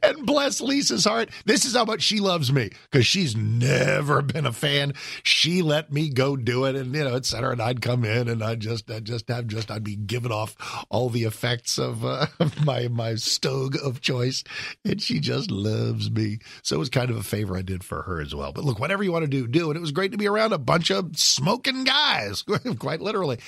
and 0.02 0.26
bless 0.26 0.60
Lisa's 0.60 1.04
heart. 1.04 1.30
This 1.44 1.64
is 1.64 1.74
how 1.74 1.84
much 1.84 2.02
she 2.02 2.20
loves 2.20 2.52
me 2.52 2.70
because 2.90 3.06
she's 3.06 3.36
never 3.36 4.22
been 4.22 4.46
a 4.46 4.52
fan. 4.52 4.94
She 5.22 5.62
let 5.62 5.92
me 5.92 6.08
go 6.08 6.36
do 6.36 6.64
it, 6.64 6.76
and 6.76 6.94
you 6.94 7.04
know, 7.04 7.14
et 7.14 7.26
cetera. 7.26 7.52
And 7.52 7.62
I'd 7.62 7.82
come 7.82 8.04
in, 8.04 8.28
and 8.28 8.42
I'd 8.42 8.60
just, 8.60 8.90
I'd 8.90 9.04
just 9.04 9.28
have, 9.28 9.46
just, 9.46 9.70
I'd 9.70 9.84
be 9.84 9.96
giving 9.96 10.32
off 10.32 10.56
all 10.90 11.08
the 11.08 11.24
effects 11.24 11.78
of, 11.78 12.04
uh, 12.04 12.26
my 12.64 12.88
my 12.88 13.14
stogie 13.14 13.78
of 13.82 14.00
choice, 14.00 14.44
and 14.84 15.00
she 15.00 15.20
just 15.20 15.50
loves 15.50 16.10
me. 16.10 16.38
So 16.62 16.76
it 16.76 16.80
was 16.80 16.90
kind 16.90 17.10
of 17.10 17.16
a 17.16 17.22
favor 17.22 17.56
I 17.56 17.62
did 17.62 17.84
for 17.84 18.02
her 18.02 18.20
as 18.20 18.34
well. 18.34 18.52
But 18.52 18.64
look, 18.64 18.78
whatever 18.78 19.02
you 19.02 19.12
want 19.12 19.24
to 19.24 19.30
do, 19.30 19.46
do. 19.46 19.70
And 19.70 19.76
it 19.76 19.80
was 19.80 19.92
great 19.92 20.12
to 20.12 20.18
be 20.18 20.28
around 20.28 20.52
a 20.52 20.58
bunch 20.58 20.90
of 20.90 21.16
smoking 21.16 21.84
guys, 21.84 22.42
quite 22.78 23.00
literally. 23.00 23.38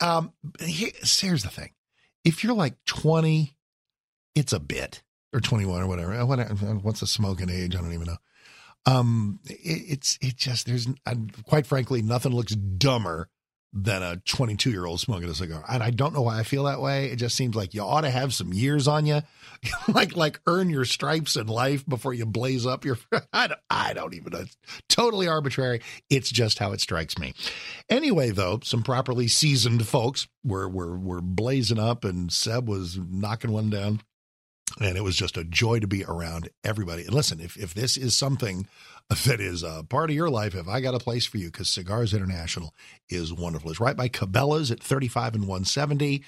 Um, 0.00 0.32
here's 0.60 1.42
the 1.42 1.50
thing: 1.50 1.70
if 2.24 2.44
you're 2.44 2.54
like 2.54 2.76
twenty, 2.86 3.56
it's 4.34 4.52
a 4.52 4.60
bit 4.60 5.02
or 5.32 5.40
21 5.40 5.82
or 5.82 5.86
whatever. 5.86 6.14
Uh, 6.14 6.24
what's 6.24 7.00
the 7.00 7.06
smoking 7.06 7.50
age? 7.50 7.76
I 7.76 7.80
don't 7.80 7.92
even 7.92 8.06
know. 8.06 8.16
Um, 8.86 9.40
it, 9.44 9.58
it's 9.64 10.18
it 10.20 10.36
just 10.36 10.66
there's 10.66 10.86
quite 11.44 11.66
frankly 11.66 12.00
nothing 12.00 12.32
looks 12.32 12.54
dumber 12.54 13.28
than 13.72 14.02
a 14.02 14.16
22 14.24 14.70
year 14.70 14.86
old 14.86 15.00
smoking 15.00 15.28
a 15.28 15.34
cigar. 15.34 15.62
And 15.68 15.82
I 15.82 15.90
don't 15.90 16.14
know 16.14 16.22
why 16.22 16.38
I 16.38 16.42
feel 16.42 16.64
that 16.64 16.80
way. 16.80 17.06
It 17.06 17.16
just 17.16 17.36
seems 17.36 17.54
like 17.54 17.74
you 17.74 17.82
ought 17.82 18.00
to 18.00 18.10
have 18.10 18.32
some 18.32 18.52
years 18.52 18.88
on 18.88 19.04
you, 19.04 19.20
like 19.88 20.16
like 20.16 20.40
earn 20.46 20.70
your 20.70 20.84
stripes 20.84 21.36
in 21.36 21.46
life 21.46 21.84
before 21.86 22.14
you 22.14 22.24
blaze 22.24 22.66
up 22.66 22.84
your. 22.84 22.98
I 23.32 23.48
don't, 23.48 23.60
I 23.68 23.92
don't 23.92 24.14
even 24.14 24.32
know. 24.32 24.40
It's 24.40 24.56
totally 24.88 25.28
arbitrary. 25.28 25.82
It's 26.08 26.30
just 26.30 26.58
how 26.58 26.72
it 26.72 26.80
strikes 26.80 27.18
me. 27.18 27.34
Anyway, 27.88 28.30
though, 28.30 28.60
some 28.62 28.82
properly 28.82 29.28
seasoned 29.28 29.86
folks 29.86 30.28
were 30.44 30.68
were 30.68 30.98
were 30.98 31.20
blazing 31.20 31.78
up, 31.78 32.04
and 32.04 32.32
Seb 32.32 32.68
was 32.68 32.98
knocking 32.98 33.52
one 33.52 33.70
down. 33.70 34.00
And 34.80 34.96
it 34.96 35.02
was 35.02 35.16
just 35.16 35.36
a 35.36 35.44
joy 35.44 35.80
to 35.80 35.86
be 35.86 36.04
around 36.04 36.50
everybody. 36.62 37.04
And 37.04 37.14
listen, 37.14 37.40
if, 37.40 37.56
if 37.56 37.74
this 37.74 37.96
is 37.96 38.16
something 38.16 38.68
that 39.24 39.40
is 39.40 39.62
a 39.62 39.84
part 39.88 40.10
of 40.10 40.16
your 40.16 40.30
life, 40.30 40.54
if 40.54 40.68
I 40.68 40.80
got 40.80 40.94
a 40.94 40.98
place 40.98 41.26
for 41.26 41.38
you, 41.38 41.46
because 41.46 41.70
Cigars 41.70 42.12
International 42.12 42.74
is 43.08 43.32
wonderful. 43.32 43.70
It's 43.70 43.80
right 43.80 43.96
by 43.96 44.08
Cabela's 44.08 44.70
at 44.70 44.82
35 44.82 45.34
and 45.34 45.42
170. 45.44 46.22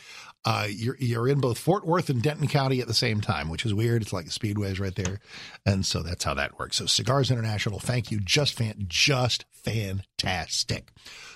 Uh, 0.47 0.67
you're, 0.71 0.97
you're 0.99 1.29
in 1.29 1.41
both 1.41 1.59
Fort 1.59 1.87
Worth 1.87 2.09
and 2.09 2.23
Denton 2.23 2.49
County 2.49 2.81
at 2.81 2.87
the 2.87 2.95
same 2.95 3.21
time, 3.21 3.51
which 3.51 3.67
is 3.67 3.75
weird. 3.75 4.01
It's 4.01 4.13
like 4.13 4.27
Speedways 4.27 4.81
right 4.81 4.95
there. 4.95 5.21
And 5.67 5.85
so 5.85 6.03
that's 6.03 6.25
how 6.25 6.33
that 6.35 6.59
works. 6.59 6.79
So 6.79 6.87
Cigars 6.87 7.31
International, 7.31 7.79
thank 7.79 8.11
you. 8.11 8.19
Just 8.21 8.55
fan, 8.55 8.87
just 8.89 9.45
fantastic. 9.53 10.91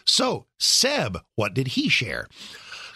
So 0.06 0.46
Seb, 0.58 1.18
what 1.34 1.52
did 1.52 1.68
he 1.68 1.90
share? 1.90 2.26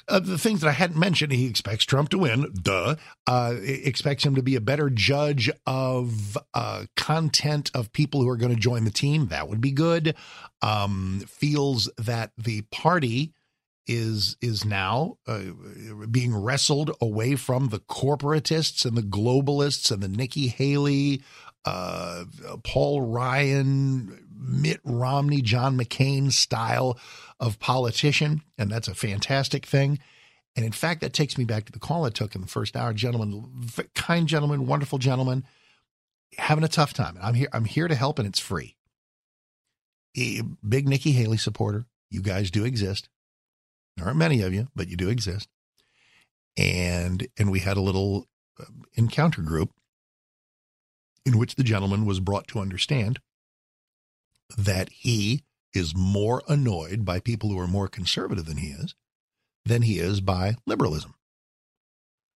Uh, 0.08 0.20
the 0.20 0.38
things 0.38 0.60
that 0.60 0.68
I 0.68 0.72
hadn't 0.72 0.98
mentioned, 0.98 1.32
he 1.32 1.46
expects 1.46 1.84
Trump 1.84 2.08
to 2.10 2.18
win. 2.18 2.52
Duh. 2.62 2.96
Uh, 3.26 3.54
expects 3.62 4.24
him 4.24 4.34
to 4.34 4.42
be 4.42 4.56
a 4.56 4.60
better 4.60 4.88
judge 4.88 5.50
of 5.66 6.38
uh, 6.54 6.86
content 6.96 7.70
of 7.74 7.92
people 7.92 8.22
who 8.22 8.28
are 8.28 8.36
going 8.36 8.54
to 8.54 8.60
join 8.60 8.84
the 8.84 8.90
team. 8.90 9.28
That 9.28 9.48
would 9.48 9.60
be 9.60 9.72
good. 9.72 10.14
Um, 10.62 11.24
feels 11.28 11.90
that 11.98 12.32
the 12.38 12.62
party 12.62 13.32
is 13.88 14.36
is 14.42 14.64
now 14.64 15.16
uh, 15.26 15.40
being 16.10 16.34
wrestled 16.34 16.90
away 17.00 17.34
from 17.36 17.68
the 17.68 17.80
corporatists 17.80 18.84
and 18.84 18.96
the 18.96 19.02
globalists 19.02 19.90
and 19.90 20.02
the 20.02 20.08
Nikki 20.08 20.48
Haley, 20.48 21.22
uh, 21.68 22.24
Paul 22.64 23.02
Ryan, 23.02 24.26
Mitt 24.34 24.80
Romney, 24.84 25.42
John 25.42 25.78
McCain 25.78 26.32
style 26.32 26.98
of 27.38 27.58
politician, 27.58 28.42
and 28.56 28.70
that's 28.70 28.88
a 28.88 28.94
fantastic 28.94 29.66
thing. 29.66 29.98
And 30.56 30.64
in 30.64 30.72
fact, 30.72 31.02
that 31.02 31.12
takes 31.12 31.36
me 31.36 31.44
back 31.44 31.66
to 31.66 31.72
the 31.72 31.78
call 31.78 32.04
I 32.04 32.10
took 32.10 32.34
in 32.34 32.40
the 32.40 32.46
first 32.46 32.74
hour. 32.74 32.92
Gentlemen, 32.92 33.50
kind 33.94 34.26
gentleman, 34.26 34.66
wonderful 34.66 34.98
gentleman, 34.98 35.44
having 36.38 36.64
a 36.64 36.68
tough 36.68 36.94
time. 36.94 37.18
I'm 37.22 37.34
here. 37.34 37.48
I'm 37.52 37.64
here 37.64 37.86
to 37.86 37.94
help, 37.94 38.18
and 38.18 38.26
it's 38.26 38.40
free. 38.40 38.74
Big 40.14 40.88
Nikki 40.88 41.12
Haley 41.12 41.36
supporter. 41.36 41.86
You 42.10 42.22
guys 42.22 42.50
do 42.50 42.64
exist. 42.64 43.08
There 43.96 44.06
aren't 44.06 44.18
many 44.18 44.40
of 44.40 44.54
you, 44.54 44.68
but 44.74 44.88
you 44.88 44.96
do 44.96 45.08
exist. 45.10 45.48
And 46.56 47.28
and 47.36 47.52
we 47.52 47.60
had 47.60 47.76
a 47.76 47.82
little 47.82 48.26
uh, 48.58 48.64
encounter 48.94 49.42
group 49.42 49.70
in 51.28 51.38
which 51.38 51.54
the 51.54 51.62
gentleman 51.62 52.06
was 52.06 52.20
brought 52.20 52.48
to 52.48 52.58
understand 52.58 53.20
that 54.56 54.88
he 54.88 55.44
is 55.74 55.94
more 55.94 56.42
annoyed 56.48 57.04
by 57.04 57.20
people 57.20 57.50
who 57.50 57.58
are 57.58 57.66
more 57.68 57.86
conservative 57.86 58.46
than 58.46 58.56
he 58.56 58.68
is 58.68 58.94
than 59.66 59.82
he 59.82 59.98
is 59.98 60.22
by 60.22 60.54
liberalism. 60.66 61.14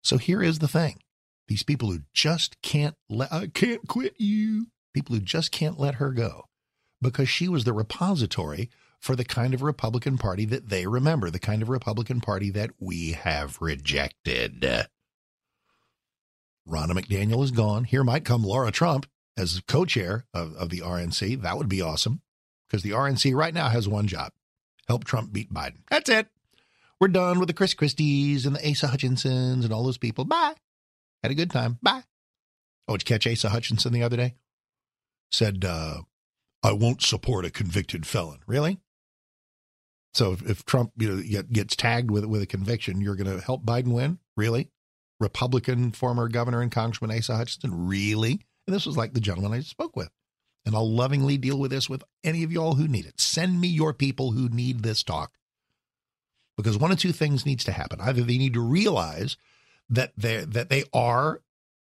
So 0.02 0.18
here 0.18 0.42
is 0.42 0.58
the 0.58 0.66
thing. 0.66 0.98
These 1.46 1.62
people 1.62 1.90
who 1.90 2.00
just 2.12 2.60
can't 2.62 2.96
let, 3.08 3.32
I 3.32 3.46
can't 3.46 3.86
quit 3.86 4.14
you, 4.18 4.66
people 4.92 5.14
who 5.14 5.20
just 5.20 5.52
can't 5.52 5.78
let 5.78 5.96
her 5.96 6.10
go 6.10 6.46
because 7.00 7.28
she 7.28 7.48
was 7.48 7.62
the 7.62 7.72
repository 7.72 8.68
for 8.98 9.14
the 9.14 9.24
kind 9.24 9.54
of 9.54 9.62
Republican 9.62 10.18
Party 10.18 10.44
that 10.46 10.68
they 10.68 10.86
remember, 10.86 11.30
the 11.30 11.38
kind 11.38 11.62
of 11.62 11.68
Republican 11.68 12.20
Party 12.20 12.50
that 12.50 12.70
we 12.80 13.12
have 13.12 13.58
rejected. 13.60 14.88
Ronna 16.68 16.92
McDaniel 16.92 17.42
is 17.42 17.50
gone. 17.50 17.84
Here 17.84 18.04
might 18.04 18.24
come 18.24 18.42
Laura 18.44 18.70
Trump 18.70 19.06
as 19.36 19.62
co 19.66 19.84
chair 19.84 20.26
of, 20.34 20.54
of 20.54 20.70
the 20.70 20.80
RNC. 20.80 21.42
That 21.42 21.58
would 21.58 21.68
be 21.68 21.82
awesome 21.82 22.22
because 22.68 22.82
the 22.82 22.90
RNC 22.90 23.34
right 23.34 23.54
now 23.54 23.68
has 23.68 23.88
one 23.88 24.06
job 24.06 24.32
help 24.90 25.04
Trump 25.04 25.32
beat 25.32 25.52
Biden. 25.54 25.82
That's 25.88 26.10
it. 26.10 26.26
We're 27.00 27.08
done 27.08 27.38
with 27.38 27.46
the 27.46 27.54
Chris 27.54 27.74
Christies 27.74 28.44
and 28.44 28.56
the 28.56 28.70
Asa 28.70 28.88
Hutchinsons 28.88 29.64
and 29.64 29.72
all 29.72 29.84
those 29.84 29.98
people. 29.98 30.24
Bye. 30.24 30.54
Had 31.22 31.30
a 31.30 31.36
good 31.36 31.50
time. 31.50 31.78
Bye. 31.80 32.02
Oh, 32.88 32.96
did 32.96 33.08
you 33.08 33.14
catch 33.14 33.26
Asa 33.26 33.50
Hutchinson 33.50 33.92
the 33.92 34.02
other 34.02 34.16
day? 34.16 34.34
Said, 35.30 35.64
uh, 35.64 35.98
I 36.62 36.72
won't 36.72 37.02
support 37.02 37.44
a 37.44 37.50
convicted 37.50 38.04
felon. 38.04 38.40
Really? 38.48 38.80
So 40.12 40.32
if, 40.32 40.42
if 40.42 40.64
Trump 40.64 40.90
you 40.98 41.08
know, 41.08 41.42
gets 41.42 41.76
tagged 41.76 42.10
with 42.10 42.24
with 42.24 42.42
a 42.42 42.46
conviction, 42.46 43.00
you're 43.00 43.14
going 43.14 43.30
to 43.30 43.42
help 43.42 43.64
Biden 43.64 43.92
win? 43.92 44.18
Really? 44.36 44.70
Republican 45.20 45.92
former 45.92 46.28
governor 46.28 46.62
and 46.62 46.72
Congressman 46.72 47.10
Asa 47.10 47.36
Hutchinson? 47.36 47.86
Really? 47.86 48.40
And 48.66 48.74
this 48.74 48.86
was 48.86 48.96
like 48.96 49.12
the 49.12 49.20
gentleman 49.20 49.52
I 49.52 49.60
spoke 49.60 49.96
with. 49.96 50.10
And 50.66 50.74
I'll 50.74 50.90
lovingly 50.90 51.38
deal 51.38 51.58
with 51.58 51.70
this 51.70 51.88
with 51.88 52.02
any 52.22 52.42
of 52.42 52.52
y'all 52.52 52.74
who 52.74 52.86
need 52.86 53.06
it. 53.06 53.20
Send 53.20 53.60
me 53.60 53.68
your 53.68 53.94
people 53.94 54.32
who 54.32 54.48
need 54.48 54.82
this 54.82 55.02
talk. 55.02 55.32
Because 56.56 56.76
one 56.76 56.92
of 56.92 56.98
two 56.98 57.12
things 57.12 57.46
needs 57.46 57.64
to 57.64 57.72
happen. 57.72 58.00
Either 58.00 58.22
they 58.22 58.36
need 58.36 58.54
to 58.54 58.60
realize 58.60 59.36
that 59.88 60.12
they 60.16 60.44
that 60.44 60.68
they 60.68 60.84
are 60.92 61.40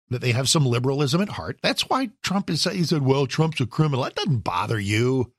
that 0.10 0.22
they 0.22 0.32
have 0.32 0.48
some 0.48 0.66
liberalism 0.66 1.22
at 1.22 1.30
heart. 1.30 1.60
That's 1.62 1.90
why 1.90 2.12
Trump 2.22 2.50
is 2.50 2.64
he 2.64 2.84
said, 2.84 3.02
well, 3.02 3.28
Trump's 3.28 3.60
a 3.60 3.66
criminal. 3.66 4.04
That 4.04 4.16
doesn't 4.16 4.40
bother 4.40 4.80
you. 4.80 5.34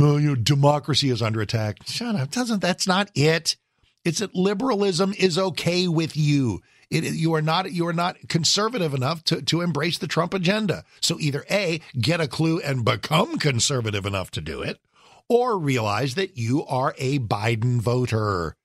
Oh, 0.00 0.16
you 0.16 0.30
know, 0.30 0.34
democracy 0.34 1.10
is 1.10 1.20
under 1.20 1.42
attack. 1.42 1.86
Shut 1.86 2.16
up. 2.16 2.30
Doesn't 2.30 2.60
that's 2.60 2.86
not 2.86 3.10
it. 3.14 3.56
It's 4.04 4.20
that 4.20 4.34
liberalism 4.34 5.14
is 5.18 5.38
okay 5.38 5.86
with 5.86 6.16
you. 6.16 6.60
It, 6.92 7.04
you 7.14 7.34
are 7.34 7.40
not 7.40 7.72
you 7.72 7.86
are 7.86 7.94
not 7.94 8.28
conservative 8.28 8.92
enough 8.92 9.24
to, 9.24 9.40
to 9.40 9.62
embrace 9.62 9.96
the 9.96 10.06
Trump 10.06 10.34
agenda. 10.34 10.84
So 11.00 11.18
either 11.18 11.46
A, 11.50 11.80
get 11.98 12.20
a 12.20 12.28
clue 12.28 12.60
and 12.60 12.84
become 12.84 13.38
conservative 13.38 14.04
enough 14.04 14.30
to 14.32 14.42
do 14.42 14.60
it, 14.60 14.78
or 15.26 15.58
realize 15.58 16.16
that 16.16 16.36
you 16.36 16.66
are 16.66 16.94
a 16.98 17.18
Biden 17.18 17.80
voter. 17.80 18.56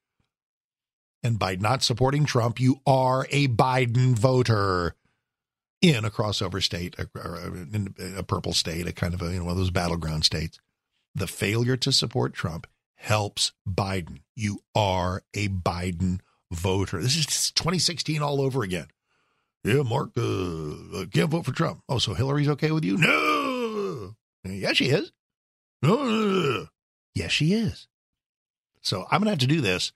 And 1.24 1.40
by 1.40 1.56
not 1.56 1.84
supporting 1.84 2.26
Trump, 2.26 2.60
you 2.60 2.82
are 2.86 3.28
a 3.32 3.48
Biden 3.48 4.14
voter 4.18 4.96
in 5.82 6.04
a 6.04 6.10
crossover 6.10 6.62
state, 6.62 6.96
a, 7.00 7.08
a, 8.20 8.24
purple 8.24 8.52
state, 8.52 8.88
a 8.88 8.94
kind 8.94 9.14
of 9.14 9.22
a, 9.22 9.32
you 9.32 9.40
know, 9.40 9.46
one 9.46 9.52
of 9.52 9.58
those 9.58 9.72
battleground 9.72 10.26
states. 10.26 10.60
The 11.16 11.28
failure 11.28 11.78
to 11.78 11.92
support 11.92 12.34
Trump 12.34 12.68
helps 12.96 13.54
Biden. 13.68 14.20
You 14.36 14.60
are 14.76 15.24
a 15.34 15.48
Biden 15.48 16.20
voter. 16.52 17.02
This 17.02 17.18
is 17.18 17.52
2016 17.52 18.22
all 18.22 18.42
over 18.42 18.64
again. 18.64 18.88
Yeah, 19.64 19.84
Mark, 19.84 20.12
uh, 20.18 21.06
can't 21.12 21.30
vote 21.30 21.46
for 21.46 21.52
Trump. 21.52 21.82
Oh, 21.90 21.98
so 21.98 22.14
Hillary's 22.14 22.50
okay 22.50 22.72
with 22.72 22.86
you? 22.86 22.98
No. 22.98 24.14
Yes, 24.44 24.78
she 24.78 24.86
is. 24.86 25.12
No. 25.82 26.68
Yes, 27.16 27.32
she 27.32 27.54
is. 27.54 27.88
So 28.82 29.06
I'm 29.12 29.20
going 29.20 29.26
to 29.26 29.32
have 29.32 29.40
to 29.40 29.48
do 29.48 29.60
this 29.62 29.92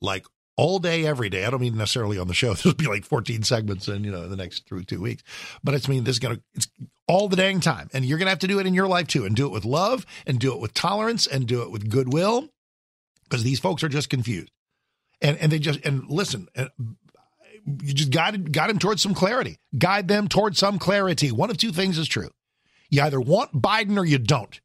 like 0.00 0.24
all 0.56 0.78
day, 0.78 1.06
every 1.06 1.28
day. 1.28 1.44
I 1.44 1.50
don't 1.50 1.60
mean 1.60 1.76
necessarily 1.76 2.18
on 2.18 2.28
the 2.28 2.34
show. 2.34 2.54
There'll 2.54 2.76
be 2.76 2.86
like 2.86 3.04
14 3.04 3.42
segments 3.42 3.88
in, 3.88 4.04
you 4.04 4.10
know, 4.10 4.28
the 4.28 4.36
next 4.36 4.66
through 4.66 4.84
two 4.84 5.00
weeks. 5.00 5.22
But 5.62 5.74
it's 5.74 5.88
I 5.88 5.92
mean 5.92 6.04
this 6.04 6.16
is 6.16 6.20
gonna 6.20 6.40
it's 6.54 6.68
all 7.06 7.28
the 7.28 7.36
dang 7.36 7.60
time. 7.60 7.88
And 7.92 8.04
you're 8.04 8.18
gonna 8.18 8.30
have 8.30 8.38
to 8.40 8.46
do 8.46 8.58
it 8.60 8.66
in 8.66 8.74
your 8.74 8.88
life 8.88 9.06
too, 9.06 9.24
and 9.24 9.34
do 9.36 9.46
it 9.46 9.52
with 9.52 9.64
love 9.64 10.06
and 10.26 10.38
do 10.38 10.52
it 10.54 10.60
with 10.60 10.74
tolerance 10.74 11.26
and 11.26 11.46
do 11.46 11.62
it 11.62 11.70
with 11.70 11.90
goodwill. 11.90 12.48
Because 13.24 13.42
these 13.44 13.60
folks 13.60 13.82
are 13.82 13.88
just 13.88 14.10
confused. 14.10 14.52
And 15.22 15.38
and 15.38 15.52
they 15.52 15.60
just 15.60 15.80
and 15.86 16.10
listen, 16.10 16.48
and 16.54 16.68
you 17.64 17.94
just 17.94 18.10
guide 18.10 18.52
guide 18.52 18.70
them 18.70 18.78
towards 18.78 19.02
some 19.02 19.14
clarity. 19.14 19.58
Guide 19.78 20.08
them 20.08 20.28
towards 20.28 20.58
some 20.58 20.78
clarity. 20.78 21.30
One 21.30 21.48
of 21.48 21.56
two 21.56 21.72
things 21.72 21.96
is 21.96 22.08
true. 22.08 22.30
You 22.90 23.02
either 23.02 23.20
want 23.20 23.62
Biden 23.62 23.96
or 23.96 24.04
you 24.04 24.18
don't. 24.18 24.60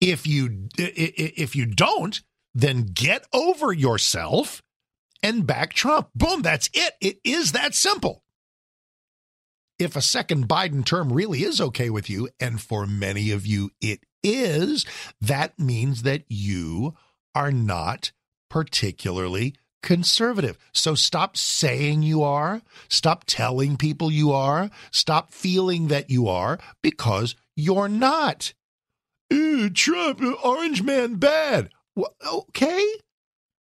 If 0.00 0.26
you 0.26 0.68
if 0.76 1.56
you 1.56 1.66
don't, 1.66 2.20
then 2.54 2.82
get 2.92 3.26
over 3.32 3.72
yourself 3.72 4.62
and 5.22 5.46
back 5.46 5.72
Trump. 5.72 6.08
Boom, 6.14 6.42
that's 6.42 6.68
it. 6.74 6.94
It 7.00 7.18
is 7.24 7.52
that 7.52 7.74
simple. 7.74 8.24
If 9.78 9.96
a 9.96 10.02
second 10.02 10.48
Biden 10.48 10.84
term 10.84 11.12
really 11.12 11.42
is 11.44 11.60
okay 11.60 11.88
with 11.88 12.10
you, 12.10 12.28
and 12.38 12.60
for 12.60 12.86
many 12.86 13.30
of 13.30 13.46
you 13.46 13.70
it 13.80 14.00
is, 14.22 14.84
that 15.20 15.58
means 15.58 16.02
that 16.02 16.24
you 16.28 16.94
are 17.34 17.50
not 17.50 18.12
particularly 18.50 19.54
conservative. 19.82 20.58
So 20.72 20.94
stop 20.94 21.36
saying 21.36 22.02
you 22.02 22.22
are, 22.22 22.62
stop 22.88 23.24
telling 23.26 23.76
people 23.76 24.10
you 24.10 24.32
are, 24.32 24.70
stop 24.90 25.32
feeling 25.32 25.88
that 25.88 26.10
you 26.10 26.28
are 26.28 26.58
because 26.82 27.34
you're 27.56 27.88
not. 27.88 28.54
Eh, 29.30 29.68
Trump, 29.74 30.22
orange 30.44 30.82
man, 30.82 31.16
bad. 31.16 31.70
Well, 31.94 32.14
okay. 32.26 32.84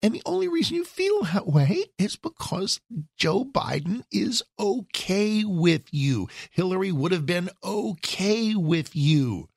And 0.03 0.15
the 0.15 0.23
only 0.25 0.49
reason 0.49 0.77
you 0.77 0.85
feel 0.85 1.23
that 1.25 1.47
way 1.47 1.85
is 1.99 2.17
because 2.17 2.81
Joe 3.19 3.45
Biden 3.45 4.03
is 4.11 4.43
okay 4.59 5.45
with 5.45 5.93
you. 5.93 6.29
Hillary 6.51 6.91
would 6.91 7.13
have 7.13 7.27
been 7.27 7.51
okay 7.63 8.55
with 8.55 8.97
you. 8.97 9.49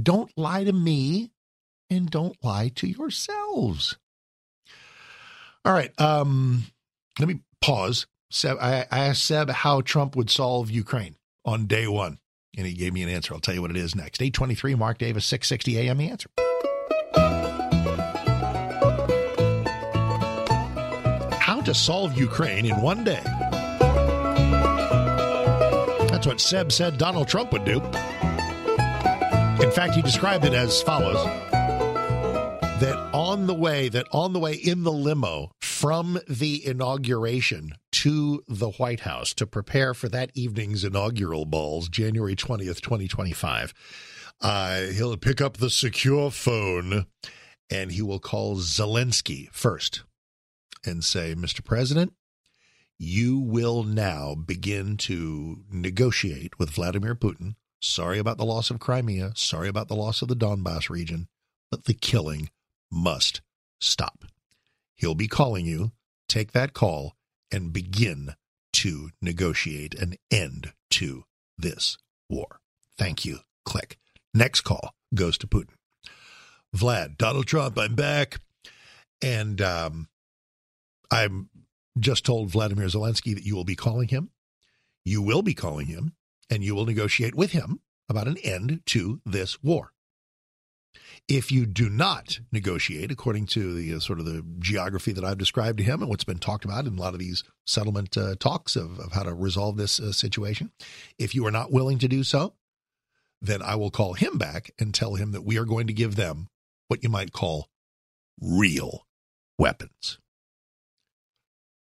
Don't 0.00 0.30
lie 0.36 0.64
to 0.64 0.72
me 0.72 1.30
and 1.88 2.10
don't 2.10 2.36
lie 2.42 2.68
to 2.76 2.86
yourselves. 2.86 3.96
All 5.68 5.74
right. 5.74 5.92
Um, 6.00 6.64
let 7.18 7.28
me 7.28 7.40
pause. 7.60 8.06
Seb, 8.30 8.56
I, 8.58 8.86
I 8.90 9.00
asked 9.00 9.22
Seb 9.22 9.50
how 9.50 9.82
Trump 9.82 10.16
would 10.16 10.30
solve 10.30 10.70
Ukraine 10.70 11.16
on 11.44 11.66
day 11.66 11.86
one, 11.86 12.18
and 12.56 12.66
he 12.66 12.72
gave 12.72 12.94
me 12.94 13.02
an 13.02 13.10
answer. 13.10 13.34
I'll 13.34 13.40
tell 13.40 13.54
you 13.54 13.60
what 13.60 13.70
it 13.70 13.76
is 13.76 13.94
next. 13.94 14.22
823, 14.22 14.76
Mark 14.76 14.96
Davis, 14.96 15.26
660 15.26 15.78
AM, 15.78 15.98
the 15.98 16.08
answer. 16.08 16.30
How 21.38 21.60
to 21.60 21.74
solve 21.74 22.16
Ukraine 22.16 22.64
in 22.64 22.80
one 22.80 23.04
day. 23.04 23.20
That's 26.08 26.26
what 26.26 26.40
Seb 26.40 26.72
said 26.72 26.96
Donald 26.96 27.28
Trump 27.28 27.52
would 27.52 27.66
do. 27.66 27.82
In 29.62 29.70
fact, 29.70 29.94
he 29.94 30.00
described 30.00 30.46
it 30.46 30.54
as 30.54 30.80
follows 30.80 31.22
that 32.80 32.96
on 33.12 33.46
the 33.46 33.54
way, 33.54 33.88
that 33.88 34.06
on 34.12 34.32
the 34.32 34.38
way 34.38 34.54
in 34.54 34.84
the 34.84 34.92
limo 34.92 35.50
from 35.78 36.18
the 36.28 36.66
inauguration 36.66 37.70
to 37.92 38.42
the 38.48 38.70
White 38.70 38.98
House 39.00 39.32
to 39.34 39.46
prepare 39.46 39.94
for 39.94 40.08
that 40.08 40.32
evening's 40.34 40.82
inaugural 40.82 41.44
balls, 41.44 41.88
January 41.88 42.34
20th, 42.34 42.80
2025, 42.80 43.72
uh, 44.40 44.80
he'll 44.86 45.16
pick 45.16 45.40
up 45.40 45.58
the 45.58 45.70
secure 45.70 46.32
phone 46.32 47.06
and 47.70 47.92
he 47.92 48.02
will 48.02 48.18
call 48.18 48.56
Zelensky 48.56 49.48
first 49.52 50.02
and 50.84 51.04
say, 51.04 51.36
Mr. 51.36 51.64
President, 51.64 52.12
you 52.98 53.38
will 53.38 53.84
now 53.84 54.34
begin 54.34 54.96
to 54.96 55.58
negotiate 55.70 56.58
with 56.58 56.70
Vladimir 56.70 57.14
Putin. 57.14 57.54
Sorry 57.80 58.18
about 58.18 58.36
the 58.36 58.44
loss 58.44 58.68
of 58.72 58.80
Crimea. 58.80 59.30
Sorry 59.36 59.68
about 59.68 59.86
the 59.86 59.94
loss 59.94 60.22
of 60.22 60.28
the 60.28 60.34
Donbass 60.34 60.90
region, 60.90 61.28
but 61.70 61.84
the 61.84 61.94
killing 61.94 62.50
must 62.90 63.42
stop. 63.80 64.24
He'll 64.98 65.14
be 65.14 65.28
calling 65.28 65.64
you. 65.64 65.92
Take 66.28 66.52
that 66.52 66.74
call 66.74 67.14
and 67.50 67.72
begin 67.72 68.34
to 68.74 69.10
negotiate 69.22 69.94
an 69.94 70.16
end 70.30 70.72
to 70.90 71.24
this 71.56 71.96
war. 72.28 72.60
Thank 72.98 73.24
you. 73.24 73.38
Click. 73.64 73.98
Next 74.34 74.60
call 74.60 74.92
goes 75.14 75.38
to 75.38 75.46
Putin. 75.46 75.74
Vlad, 76.76 77.16
Donald 77.16 77.46
Trump, 77.46 77.78
I'm 77.78 77.94
back. 77.94 78.38
And 79.22 79.60
um, 79.62 80.08
I'm 81.10 81.48
just 81.98 82.26
told 82.26 82.50
Vladimir 82.50 82.86
Zelensky 82.86 83.34
that 83.34 83.44
you 83.44 83.56
will 83.56 83.64
be 83.64 83.76
calling 83.76 84.08
him. 84.08 84.30
You 85.04 85.22
will 85.22 85.42
be 85.42 85.54
calling 85.54 85.86
him, 85.86 86.12
and 86.50 86.62
you 86.62 86.74
will 86.74 86.84
negotiate 86.84 87.34
with 87.34 87.52
him 87.52 87.80
about 88.08 88.28
an 88.28 88.36
end 88.38 88.82
to 88.86 89.20
this 89.24 89.62
war. 89.62 89.92
If 91.28 91.52
you 91.52 91.66
do 91.66 91.90
not 91.90 92.40
negotiate, 92.50 93.12
according 93.12 93.46
to 93.48 93.74
the 93.74 93.94
uh, 93.94 94.00
sort 94.00 94.18
of 94.18 94.24
the 94.24 94.42
geography 94.58 95.12
that 95.12 95.24
I've 95.24 95.36
described 95.36 95.76
to 95.78 95.84
him 95.84 96.00
and 96.00 96.08
what's 96.08 96.24
been 96.24 96.38
talked 96.38 96.64
about 96.64 96.86
in 96.86 96.96
a 96.96 97.00
lot 97.00 97.12
of 97.12 97.20
these 97.20 97.44
settlement 97.66 98.16
uh, 98.16 98.34
talks 98.40 98.76
of, 98.76 98.98
of 98.98 99.12
how 99.12 99.24
to 99.24 99.34
resolve 99.34 99.76
this 99.76 100.00
uh, 100.00 100.12
situation, 100.12 100.72
if 101.18 101.34
you 101.34 101.46
are 101.46 101.50
not 101.50 101.70
willing 101.70 101.98
to 101.98 102.08
do 102.08 102.24
so, 102.24 102.54
then 103.42 103.60
I 103.60 103.74
will 103.74 103.90
call 103.90 104.14
him 104.14 104.38
back 104.38 104.70
and 104.78 104.94
tell 104.94 105.16
him 105.16 105.32
that 105.32 105.44
we 105.44 105.58
are 105.58 105.66
going 105.66 105.86
to 105.86 105.92
give 105.92 106.16
them 106.16 106.48
what 106.88 107.02
you 107.02 107.10
might 107.10 107.32
call 107.32 107.68
real 108.40 109.06
weapons. 109.58 110.18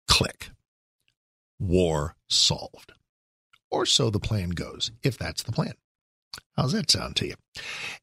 Click. 0.08 0.50
War 1.60 2.16
solved. 2.28 2.92
Or 3.70 3.86
so 3.86 4.10
the 4.10 4.20
plan 4.20 4.50
goes, 4.50 4.90
if 5.02 5.16
that's 5.16 5.44
the 5.44 5.52
plan. 5.52 5.74
How's 6.56 6.72
that 6.72 6.90
sound 6.90 7.16
to 7.16 7.26
you? 7.26 7.34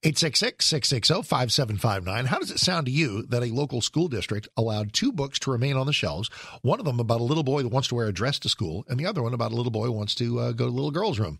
866 0.03 0.63
660 0.63 1.27
5759. 1.27 2.25
How 2.25 2.37
does 2.37 2.51
it 2.51 2.59
sound 2.59 2.85
to 2.85 2.91
you 2.91 3.23
that 3.23 3.41
a 3.41 3.47
local 3.47 3.81
school 3.81 4.07
district 4.07 4.47
allowed 4.55 4.93
two 4.93 5.11
books 5.11 5.39
to 5.39 5.51
remain 5.51 5.75
on 5.75 5.87
the 5.87 5.93
shelves? 5.93 6.29
One 6.61 6.79
of 6.79 6.85
them 6.85 6.99
about 6.99 7.19
a 7.19 7.23
little 7.23 7.43
boy 7.43 7.63
that 7.63 7.69
wants 7.69 7.87
to 7.87 7.95
wear 7.95 8.07
a 8.07 8.13
dress 8.13 8.37
to 8.39 8.49
school, 8.49 8.85
and 8.87 8.99
the 8.99 9.07
other 9.07 9.23
one 9.23 9.33
about 9.33 9.53
a 9.53 9.55
little 9.55 9.71
boy 9.71 9.85
who 9.85 9.91
wants 9.91 10.13
to 10.15 10.39
uh, 10.39 10.51
go 10.51 10.65
to 10.65 10.69
a 10.69 10.71
little 10.71 10.91
girl's 10.91 11.17
room. 11.17 11.39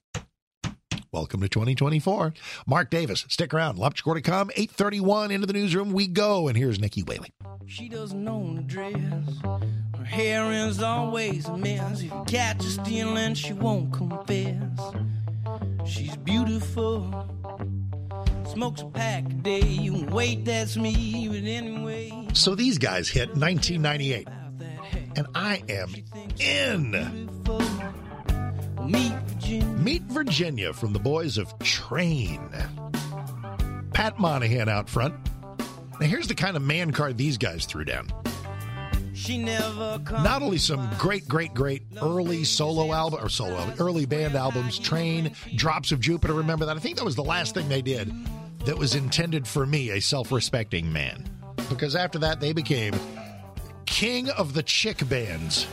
Welcome 1.12 1.42
to 1.42 1.50
2024. 1.50 2.34
Mark 2.66 2.90
Davis, 2.90 3.26
stick 3.30 3.54
around. 3.54 3.78
Lump.com, 3.78 4.50
831 4.56 5.30
into 5.30 5.46
the 5.46 5.54
newsroom 5.54 5.92
we 5.92 6.08
go. 6.08 6.48
And 6.48 6.58
here's 6.58 6.80
Nikki 6.80 7.04
Whaley. 7.04 7.32
She 7.68 7.90
doesn't 7.90 8.28
own 8.28 8.58
a 8.58 8.62
dress. 8.64 8.98
Her 9.96 10.04
hair 10.04 10.52
is 10.52 10.82
always 10.82 11.46
a 11.48 11.56
mess. 11.56 12.02
If 12.02 12.06
you 12.06 12.24
catch 12.26 12.64
her 12.64 12.70
stealing, 12.72 13.36
she 13.36 13.54
won't 13.54 13.94
confess. 13.94 14.58
She's 15.86 16.16
beautiful. 16.18 17.30
Smokes 18.46 18.82
a 18.82 18.86
pack 18.86 19.26
a 19.26 19.30
day. 19.30 19.90
Wait, 19.90 20.46
that's 20.46 20.78
me. 20.78 21.28
But 21.28 21.44
anyway. 21.44 22.28
So 22.34 22.56
these 22.56 22.78
guys 22.78 23.10
hit 23.10 23.30
1998. 23.36 24.28
And 25.16 25.28
I 25.36 25.62
am 25.70 25.94
in. 26.40 26.92
Meet 28.86 29.14
Virginia. 29.14 29.78
Meet 29.78 30.04
Virginia 30.04 30.74
from 30.74 30.94
the 30.94 31.00
boys 31.00 31.38
of 31.38 31.58
Train. 31.60 32.50
Pat 33.94 34.20
Monahan 34.20 34.70
out 34.70 34.90
front. 34.90 35.16
Now, 36.00 36.08
here's 36.08 36.28
the 36.28 36.36
kind 36.36 36.58
of 36.58 36.64
man 36.64 36.92
card 36.92 37.18
these 37.18 37.38
guys 37.38 37.66
threw 37.66 37.86
down. 37.86 38.08
She 39.14 39.38
never 39.38 40.02
Not 40.12 40.42
only 40.42 40.58
some 40.58 40.90
great, 40.98 41.28
great, 41.28 41.54
great 41.54 41.84
early 42.02 42.44
solo 42.44 42.92
album 42.94 43.24
or 43.24 43.30
solo 43.30 43.72
early 43.80 44.06
band 44.06 44.36
albums, 44.36 44.80
Train, 44.80 45.34
Drops 45.56 45.92
of 45.92 46.00
Jupiter. 46.00 46.34
Remember 46.34 46.66
that? 46.66 46.76
I 46.76 46.80
think 46.80 46.98
that 46.98 47.06
was 47.06 47.16
the 47.16 47.24
last 47.24 47.54
thing 47.54 47.70
they 47.70 47.82
did 47.82 48.12
that 48.66 48.78
was 48.78 48.96
intended 48.96 49.48
for 49.48 49.66
me, 49.66 49.92
a 49.92 50.02
self-respecting 50.02 50.92
man. 50.92 51.30
Because 51.70 51.96
after 51.96 52.20
that, 52.20 52.40
they 52.40 52.54
became 52.54 52.94
king 53.86 54.30
of 54.32 54.54
the 54.54 54.64
chick 54.64 55.08
bands. 55.08 55.68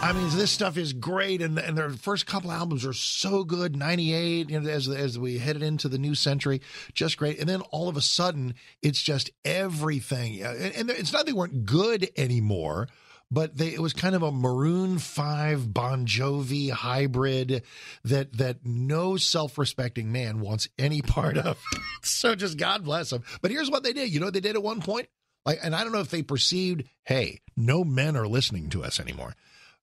I 0.00 0.12
mean, 0.12 0.30
this 0.30 0.52
stuff 0.52 0.76
is 0.76 0.92
great, 0.92 1.42
and 1.42 1.58
and 1.58 1.76
their 1.76 1.90
first 1.90 2.24
couple 2.24 2.52
albums 2.52 2.86
are 2.86 2.92
so 2.92 3.42
good. 3.42 3.76
Ninety 3.76 4.14
eight, 4.14 4.48
you 4.48 4.58
know, 4.58 4.70
as 4.70 4.88
as 4.88 5.18
we 5.18 5.38
headed 5.38 5.62
into 5.62 5.88
the 5.88 5.98
new 5.98 6.14
century, 6.14 6.60
just 6.94 7.16
great. 7.18 7.40
And 7.40 7.48
then 7.48 7.62
all 7.72 7.88
of 7.88 7.96
a 7.96 8.00
sudden, 8.00 8.54
it's 8.80 9.02
just 9.02 9.30
everything. 9.44 10.40
And, 10.40 10.74
and 10.74 10.90
it's 10.90 11.12
not 11.12 11.26
they 11.26 11.32
weren't 11.32 11.66
good 11.66 12.08
anymore, 12.16 12.88
but 13.30 13.56
they 13.56 13.74
it 13.74 13.80
was 13.80 13.92
kind 13.92 14.14
of 14.14 14.22
a 14.22 14.30
Maroon 14.30 14.98
Five 14.98 15.74
Bon 15.74 16.06
Jovi 16.06 16.70
hybrid 16.70 17.64
that 18.04 18.32
that 18.38 18.64
no 18.64 19.16
self 19.16 19.58
respecting 19.58 20.12
man 20.12 20.40
wants 20.40 20.68
any 20.78 21.02
part 21.02 21.36
of. 21.36 21.60
so 22.02 22.36
just 22.36 22.56
God 22.56 22.84
bless 22.84 23.10
them. 23.10 23.24
But 23.42 23.50
here's 23.50 23.70
what 23.70 23.82
they 23.82 23.92
did. 23.92 24.10
You 24.10 24.20
know 24.20 24.26
what 24.26 24.34
they 24.34 24.40
did 24.40 24.54
at 24.54 24.62
one 24.62 24.80
point? 24.80 25.08
Like, 25.44 25.60
and 25.62 25.74
I 25.74 25.82
don't 25.82 25.92
know 25.92 26.00
if 26.00 26.10
they 26.10 26.22
perceived, 26.22 26.84
hey, 27.04 27.40
no 27.56 27.82
men 27.82 28.16
are 28.16 28.28
listening 28.28 28.68
to 28.70 28.84
us 28.84 29.00
anymore. 29.00 29.34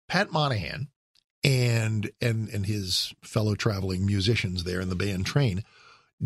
Pat 0.09 0.33
Monahan 0.33 0.89
and 1.43 2.11
and 2.21 2.49
and 2.49 2.67
his 2.67 3.13
fellow 3.23 3.55
traveling 3.55 4.07
musicians 4.07 4.65
there 4.65 4.81
in 4.81 4.89
the 4.89 4.97
band 4.97 5.27
Train 5.27 5.63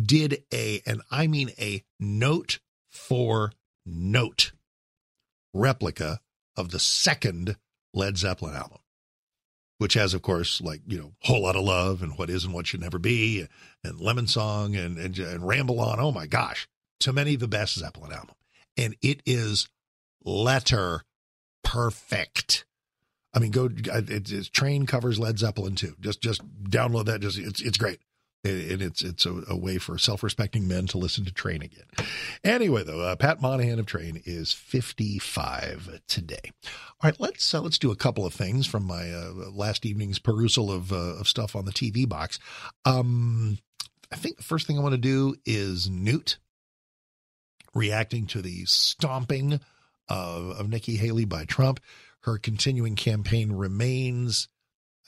did 0.01 0.45
a 0.53 0.83
and 0.87 1.03
I 1.11 1.27
mean 1.27 1.51
a 1.59 1.85
note 1.99 2.61
for 2.91 3.53
note 3.85 4.53
replica 5.55 6.21
of 6.57 6.71
the 6.71 6.79
second 6.79 7.57
Led 7.95 8.19
Zeppelin 8.19 8.55
album, 8.55 8.79
which 9.79 9.95
has, 9.95 10.15
of 10.15 10.23
course, 10.23 10.61
like 10.61 10.83
you 10.87 10.99
know, 10.99 11.13
whole 11.23 11.43
lot 11.43 11.57
of 11.57 11.65
love 11.65 12.03
and 12.03 12.19
what 12.19 12.31
is 12.31 12.45
and 12.45 12.53
what 12.53 12.67
should 12.67 12.81
never 12.81 12.99
be, 12.99 13.47
and 13.83 14.01
Lemon 14.01 14.27
Song 14.27 14.77
and 14.77 14.99
and, 14.99 15.19
and 15.19 15.47
Ramble 15.47 15.81
On. 15.81 15.99
Oh 15.99 16.13
my 16.13 16.27
gosh, 16.27 16.69
to 17.01 17.13
many 17.13 17.37
the 17.37 17.49
best 17.49 17.79
Zeppelin 17.79 18.13
album, 18.13 18.35
and 18.77 18.97
it 19.03 19.23
is 19.25 19.69
letter 20.25 21.05
perfect. 21.65 22.65
I 23.39 23.41
mean, 23.41 23.53
go. 23.53 23.67
It, 23.67 24.33
it's 24.33 24.49
Train 24.49 24.85
covers 24.85 25.21
Led 25.21 25.39
Zeppelin 25.39 25.77
too. 25.77 25.95
Just 26.01 26.21
just 26.21 26.43
download 26.65 27.05
that. 27.05 27.21
Just 27.21 27.39
it's 27.39 27.63
it's 27.63 27.79
great, 27.79 28.01
and 28.43 28.83
it's 28.83 29.05
it's 29.05 29.27
a, 29.27 29.45
a 29.49 29.57
way 29.57 29.79
for 29.79 29.97
self-respecting 29.97 30.67
men 30.67 30.89
to 30.89 30.99
listen 30.99 31.25
to 31.25 31.33
Train 31.33 31.63
again. 31.63 31.85
Anyway, 32.43 32.83
though, 32.83 32.99
uh, 32.99 33.15
Pat 33.15 33.41
Monahan 33.41 33.79
of 33.79 33.87
Train 33.87 34.21
is 34.25 34.53
55 34.53 36.01
today. 36.09 36.51
All 36.65 37.05
right, 37.05 37.21
let's 37.21 37.55
uh, 37.55 37.61
let's 37.61 37.79
do 37.79 37.93
a 37.93 37.97
couple 37.97 38.27
of 38.27 38.35
things 38.35 38.67
from 38.67 38.83
my 38.83 39.13
uh, 39.13 39.31
last 39.53 39.87
evening's 39.87 40.19
perusal 40.19 40.73
of 40.73 40.93
uh, 40.93 41.21
of 41.21 41.29
stuff 41.29 41.55
on 41.55 41.65
the 41.65 41.71
TV 41.71 42.09
box. 42.09 42.41
Um, 42.85 43.59
I 44.11 44.17
think 44.17 44.39
the 44.39 44.43
first 44.43 44.67
thing 44.67 44.77
I 44.77 44.83
want 44.83 44.95
to 44.95 44.99
do 44.99 45.37
is 45.47 45.89
Newt 45.89 46.39
reacting 47.73 48.27
to 48.27 48.43
the 48.43 48.65
stomping 48.65 49.61
of, 50.09 50.51
of 50.59 50.69
Nikki 50.69 50.97
Haley 50.97 51.25
by 51.25 51.45
Trump. 51.45 51.79
Her 52.29 52.39
continuing 52.39 52.95
campaign 52.95 53.53
remains 53.53 54.49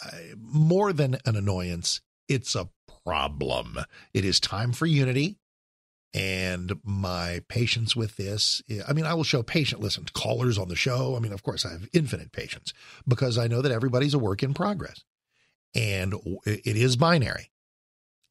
uh, 0.02 0.10
more 0.38 0.92
than 0.94 1.18
an 1.26 1.36
annoyance. 1.36 2.00
It's 2.28 2.54
a 2.54 2.70
problem. 3.04 3.78
It 4.14 4.24
is 4.24 4.40
time 4.40 4.72
for 4.72 4.86
unity. 4.86 5.36
And 6.14 6.80
my 6.82 7.42
patience 7.48 7.94
with 7.94 8.16
this, 8.16 8.62
I 8.88 8.94
mean, 8.94 9.04
I 9.04 9.12
will 9.12 9.22
show 9.22 9.42
patient, 9.42 9.82
listen, 9.82 10.06
callers 10.14 10.56
on 10.56 10.68
the 10.68 10.76
show. 10.76 11.14
I 11.14 11.20
mean, 11.20 11.32
of 11.32 11.42
course, 11.42 11.66
I 11.66 11.72
have 11.72 11.88
infinite 11.92 12.32
patience 12.32 12.72
because 13.06 13.36
I 13.36 13.46
know 13.46 13.60
that 13.60 13.70
everybody's 13.70 14.14
a 14.14 14.18
work 14.18 14.42
in 14.42 14.54
progress 14.54 15.04
and 15.74 16.14
it 16.46 16.76
is 16.76 16.96
binary. 16.96 17.50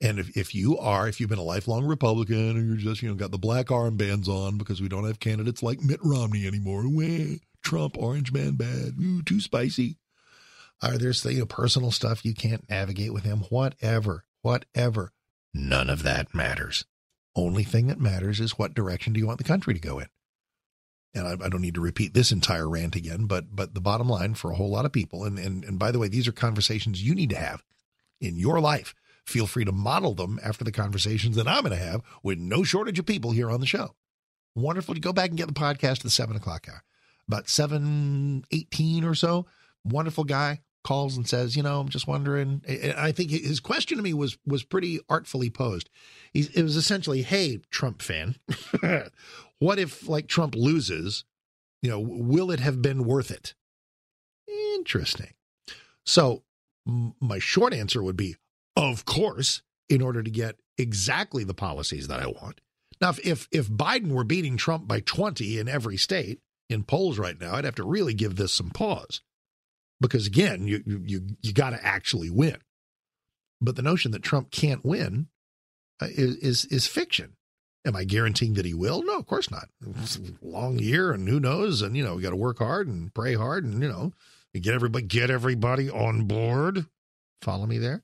And 0.02 0.18
if, 0.18 0.36
if 0.36 0.56
you 0.56 0.80
are, 0.80 1.08
if 1.08 1.20
you've 1.20 1.30
been 1.30 1.40
a 1.40 1.44
lifelong 1.44 1.86
Republican 1.86 2.58
and 2.58 2.68
you're 2.68 2.78
just, 2.78 3.04
you 3.04 3.10
know, 3.10 3.16
got 3.16 3.32
the 3.32 3.38
black 3.38 3.68
armbands 3.68 4.28
on 4.28 4.58
because 4.58 4.82
we 4.82 4.90
don't 4.90 5.06
have 5.06 5.20
candidates 5.20 5.62
like 5.62 5.82
Mitt 5.82 6.00
Romney 6.02 6.48
anymore, 6.48 6.88
Trump, 7.70 7.98
orange 8.00 8.34
man 8.34 8.54
bad, 8.54 8.96
Ooh, 9.00 9.22
too 9.22 9.40
spicy. 9.40 9.98
Are 10.82 10.98
there 10.98 11.12
you 11.12 11.40
know, 11.40 11.46
personal 11.46 11.92
stuff 11.92 12.26
you 12.26 12.34
can't 12.34 12.68
navigate 12.68 13.14
with 13.14 13.24
him? 13.24 13.42
Whatever, 13.50 14.26
whatever. 14.42 15.12
None 15.54 15.88
of 15.88 16.02
that 16.02 16.34
matters. 16.34 16.86
Only 17.36 17.64
thing 17.64 17.86
that 17.88 18.00
matters 18.00 18.40
is 18.40 18.58
what 18.58 18.74
direction 18.74 19.14
do 19.14 19.20
you 19.20 19.28
want 19.28 19.38
the 19.38 19.44
country 19.44 19.76
to 19.76 19.80
go 19.80 20.00
in? 20.00 20.08
And 21.14 21.28
I, 21.28 21.46
I, 21.46 21.50
don't 21.50 21.62
need 21.62 21.76
to 21.76 21.82
repeat 21.82 22.16
this 22.16 22.32
entire 22.32 22.68
rant 22.68 22.96
again, 22.96 23.26
but 23.26 23.56
but 23.56 23.76
the 23.76 23.82
bottom 23.82 24.10
line 24.10 24.34
for 24.34 24.50
a 24.50 24.56
whole 24.56 24.72
lot 24.72 24.86
of 24.86 24.92
people, 24.92 25.24
and 25.24 25.38
and 25.38 25.64
and 25.64 25.78
by 25.78 25.92
the 25.92 26.00
way, 26.00 26.08
these 26.08 26.28
are 26.28 26.32
conversations 26.32 27.04
you 27.04 27.14
need 27.14 27.30
to 27.30 27.36
have 27.36 27.64
in 28.20 28.38
your 28.38 28.60
life 28.60 28.96
feel 29.26 29.46
free 29.46 29.66
to 29.66 29.72
model 29.72 30.16
them 30.16 30.40
after 30.44 30.64
the 30.64 30.72
conversations 30.72 31.36
that 31.36 31.48
I'm 31.48 31.62
going 31.62 31.78
to 31.78 31.84
have 31.84 32.02
with 32.24 32.40
no 32.40 32.64
shortage 32.64 33.00
of 33.00 33.06
people 33.06 33.32
here 33.32 33.52
on 33.52 33.60
the 33.60 33.68
show. 33.68 33.94
Wonderful 34.56 34.96
to 34.96 35.00
go 35.00 35.14
back 35.14 35.30
and 35.30 35.38
get 35.38 35.48
the 35.48 35.54
podcast 35.54 35.98
at 35.98 36.04
the 36.04 36.10
seven 36.10 36.36
o'clock 36.36 36.68
hour. 36.68 36.84
About 37.30 37.48
seven 37.48 38.44
eighteen 38.52 39.06
or 39.06 39.16
so. 39.16 39.46
Wonderful 39.86 40.26
guy 40.26 40.60
calls 40.84 41.16
and 41.16 41.28
says, 41.28 41.56
you 41.56 41.64
know, 41.64 41.80
I'm 41.80 41.90
just 41.90 42.08
wondering. 42.08 42.62
I 42.98 43.12
think 43.12 43.32
his 43.32 43.62
question 43.62 43.98
to 43.98 44.04
me 44.04 44.14
was 44.14 44.38
was 44.46 44.64
pretty 44.64 45.00
artfully 45.08 45.50
posed. 45.50 45.90
It 46.34 46.62
was 46.64 46.76
essentially, 46.76 47.22
hey, 47.22 47.62
Trump 47.72 48.02
fan, 48.02 48.36
what 49.60 49.80
if 49.80 50.10
like 50.10 50.28
Trump 50.28 50.56
loses? 50.56 51.24
You 51.82 51.90
know, 51.90 52.00
will 52.00 52.52
it 52.52 52.60
have 52.60 52.82
been 52.82 53.06
worth 53.06 53.32
it? 53.32 53.54
Interesting. 54.76 55.34
So 56.06 56.44
my 56.86 57.40
short 57.40 57.74
answer 57.74 58.04
would 58.04 58.18
be 58.18 58.36
of 58.80 59.04
course, 59.04 59.62
in 59.90 60.02
order 60.02 60.24
to 60.24 60.32
get 60.32 60.56
exactly 60.78 61.44
the 61.44 61.54
policies 61.54 62.08
that 62.08 62.22
I 62.22 62.28
want. 62.28 62.62
Now, 63.02 63.14
if, 63.24 63.48
if 63.52 63.68
Biden 63.70 64.10
were 64.10 64.24
beating 64.24 64.56
Trump 64.56 64.88
by 64.88 65.02
20 65.02 65.60
in 65.60 65.68
every 65.68 65.98
state 65.98 66.40
in 66.70 66.84
polls 66.84 67.18
right 67.18 67.40
now, 67.40 67.56
I'd 67.56 67.66
have 67.66 67.76
to 67.76 67.84
really 67.84 68.14
give 68.14 68.36
this 68.36 68.54
some 68.54 68.70
pause. 68.70 69.22
Because 70.02 70.28
again, 70.28 70.68
you 70.68 70.82
you 70.86 71.22
you 71.42 71.54
got 71.54 71.72
to 71.72 71.86
actually 71.86 72.30
win. 72.30 72.58
But 73.60 73.76
the 73.76 73.82
notion 73.82 74.12
that 74.12 74.24
Trump 74.24 74.52
can't 74.52 74.86
win 74.86 75.28
uh, 76.02 76.08
is, 76.10 76.36
is 76.38 76.66
is 76.66 76.88
fiction. 76.88 77.36
Am 77.86 77.96
I 77.96 78.04
guaranteeing 78.04 78.54
that 78.54 78.66
he 78.66 78.74
will? 78.74 79.04
No, 79.04 79.18
of 79.18 79.26
course 79.26 79.52
not. 79.52 79.70
It's 80.02 80.18
a 80.18 80.22
long 80.42 80.80
year, 80.80 81.12
and 81.12 81.28
who 81.28 81.40
knows? 81.40 81.82
And 81.82 81.98
you 81.98 82.04
know, 82.04 82.16
we 82.16 82.22
got 82.22 82.30
to 82.30 82.36
work 82.38 82.60
hard 82.60 82.88
and 82.88 83.14
pray 83.14 83.36
hard, 83.36 83.66
and 83.66 83.82
you 83.82 83.90
know, 83.90 84.14
get 84.54 84.74
everybody 84.74 85.06
get 85.06 85.30
everybody 85.30 85.90
on 85.90 86.26
board. 86.26 86.86
Follow 87.42 87.66
me 87.66 87.78
there 87.78 88.04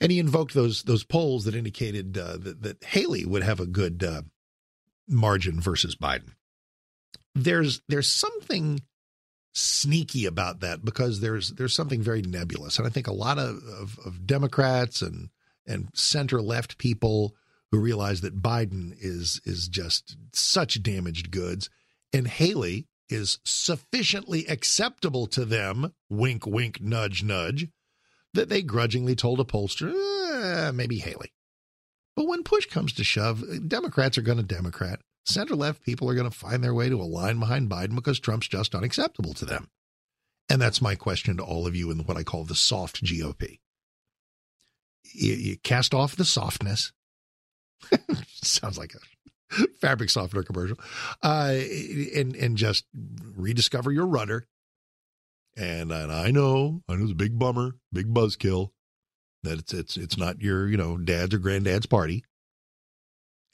and 0.00 0.10
he 0.10 0.18
invoked 0.18 0.54
those 0.54 0.82
those 0.84 1.04
polls 1.04 1.44
that 1.44 1.54
indicated 1.54 2.16
uh, 2.16 2.38
that, 2.38 2.62
that 2.62 2.84
Haley 2.84 3.24
would 3.24 3.42
have 3.42 3.60
a 3.60 3.66
good 3.66 4.02
uh, 4.02 4.22
margin 5.06 5.60
versus 5.60 5.94
Biden. 5.94 6.30
There's 7.34 7.80
there's 7.88 8.08
something 8.08 8.80
sneaky 9.52 10.26
about 10.26 10.60
that 10.60 10.84
because 10.84 11.20
there's 11.20 11.50
there's 11.50 11.74
something 11.74 12.02
very 12.02 12.22
nebulous, 12.22 12.78
and 12.78 12.86
I 12.86 12.90
think 12.90 13.06
a 13.06 13.12
lot 13.12 13.38
of, 13.38 13.62
of, 13.64 13.98
of 14.04 14.26
Democrats 14.26 15.02
and 15.02 15.30
and 15.66 15.88
center 15.94 16.40
left 16.40 16.78
people 16.78 17.34
who 17.70 17.78
realize 17.78 18.20
that 18.22 18.42
Biden 18.42 18.94
is 18.98 19.40
is 19.44 19.68
just 19.68 20.16
such 20.32 20.82
damaged 20.82 21.30
goods, 21.30 21.70
and 22.12 22.26
Haley 22.26 22.86
is 23.08 23.38
sufficiently 23.44 24.46
acceptable 24.46 25.26
to 25.28 25.44
them. 25.44 25.94
Wink, 26.08 26.46
wink, 26.46 26.80
nudge, 26.80 27.22
nudge 27.22 27.68
that 28.34 28.48
they 28.48 28.62
grudgingly 28.62 29.16
told 29.16 29.40
a 29.40 29.44
pollster, 29.44 29.92
eh, 29.92 30.70
maybe 30.72 30.98
Haley. 30.98 31.32
But 32.16 32.26
when 32.26 32.44
push 32.44 32.66
comes 32.66 32.92
to 32.94 33.04
shove, 33.04 33.42
Democrats 33.66 34.18
are 34.18 34.22
going 34.22 34.38
to 34.38 34.44
Democrat. 34.44 35.00
Center 35.24 35.54
left 35.54 35.82
people 35.82 36.08
are 36.08 36.14
going 36.14 36.30
to 36.30 36.36
find 36.36 36.62
their 36.62 36.74
way 36.74 36.88
to 36.88 37.00
a 37.00 37.04
line 37.04 37.38
behind 37.38 37.70
Biden 37.70 37.94
because 37.94 38.18
Trump's 38.18 38.48
just 38.48 38.74
unacceptable 38.74 39.34
to 39.34 39.44
them. 39.44 39.68
And 40.48 40.60
that's 40.60 40.82
my 40.82 40.94
question 40.94 41.36
to 41.36 41.44
all 41.44 41.66
of 41.66 41.76
you 41.76 41.90
in 41.90 42.00
what 42.00 42.16
I 42.16 42.24
call 42.24 42.44
the 42.44 42.54
soft 42.54 43.04
GOP. 43.04 43.60
You, 45.12 45.34
you 45.34 45.56
cast 45.58 45.94
off 45.94 46.16
the 46.16 46.24
softness. 46.24 46.92
Sounds 48.42 48.76
like 48.76 48.94
a 48.94 49.66
fabric 49.80 50.10
softener 50.10 50.42
commercial. 50.42 50.78
Uh, 51.22 51.58
and, 52.14 52.34
and 52.34 52.56
just 52.56 52.84
rediscover 53.36 53.92
your 53.92 54.06
rudder 54.06 54.48
and, 55.56 55.92
and 55.92 56.12
I 56.12 56.30
know, 56.30 56.82
I 56.88 56.94
know 56.94 57.02
it's 57.02 57.12
a 57.12 57.16
big 57.16 57.38
bummer, 57.38 57.76
big 57.92 58.12
buzzkill 58.12 58.70
that 59.42 59.58
it's 59.58 59.72
it's 59.72 59.96
it's 59.96 60.18
not 60.18 60.42
your 60.42 60.68
you 60.68 60.76
know 60.76 60.98
dad's 60.98 61.34
or 61.34 61.38
granddad's 61.38 61.86
party. 61.86 62.24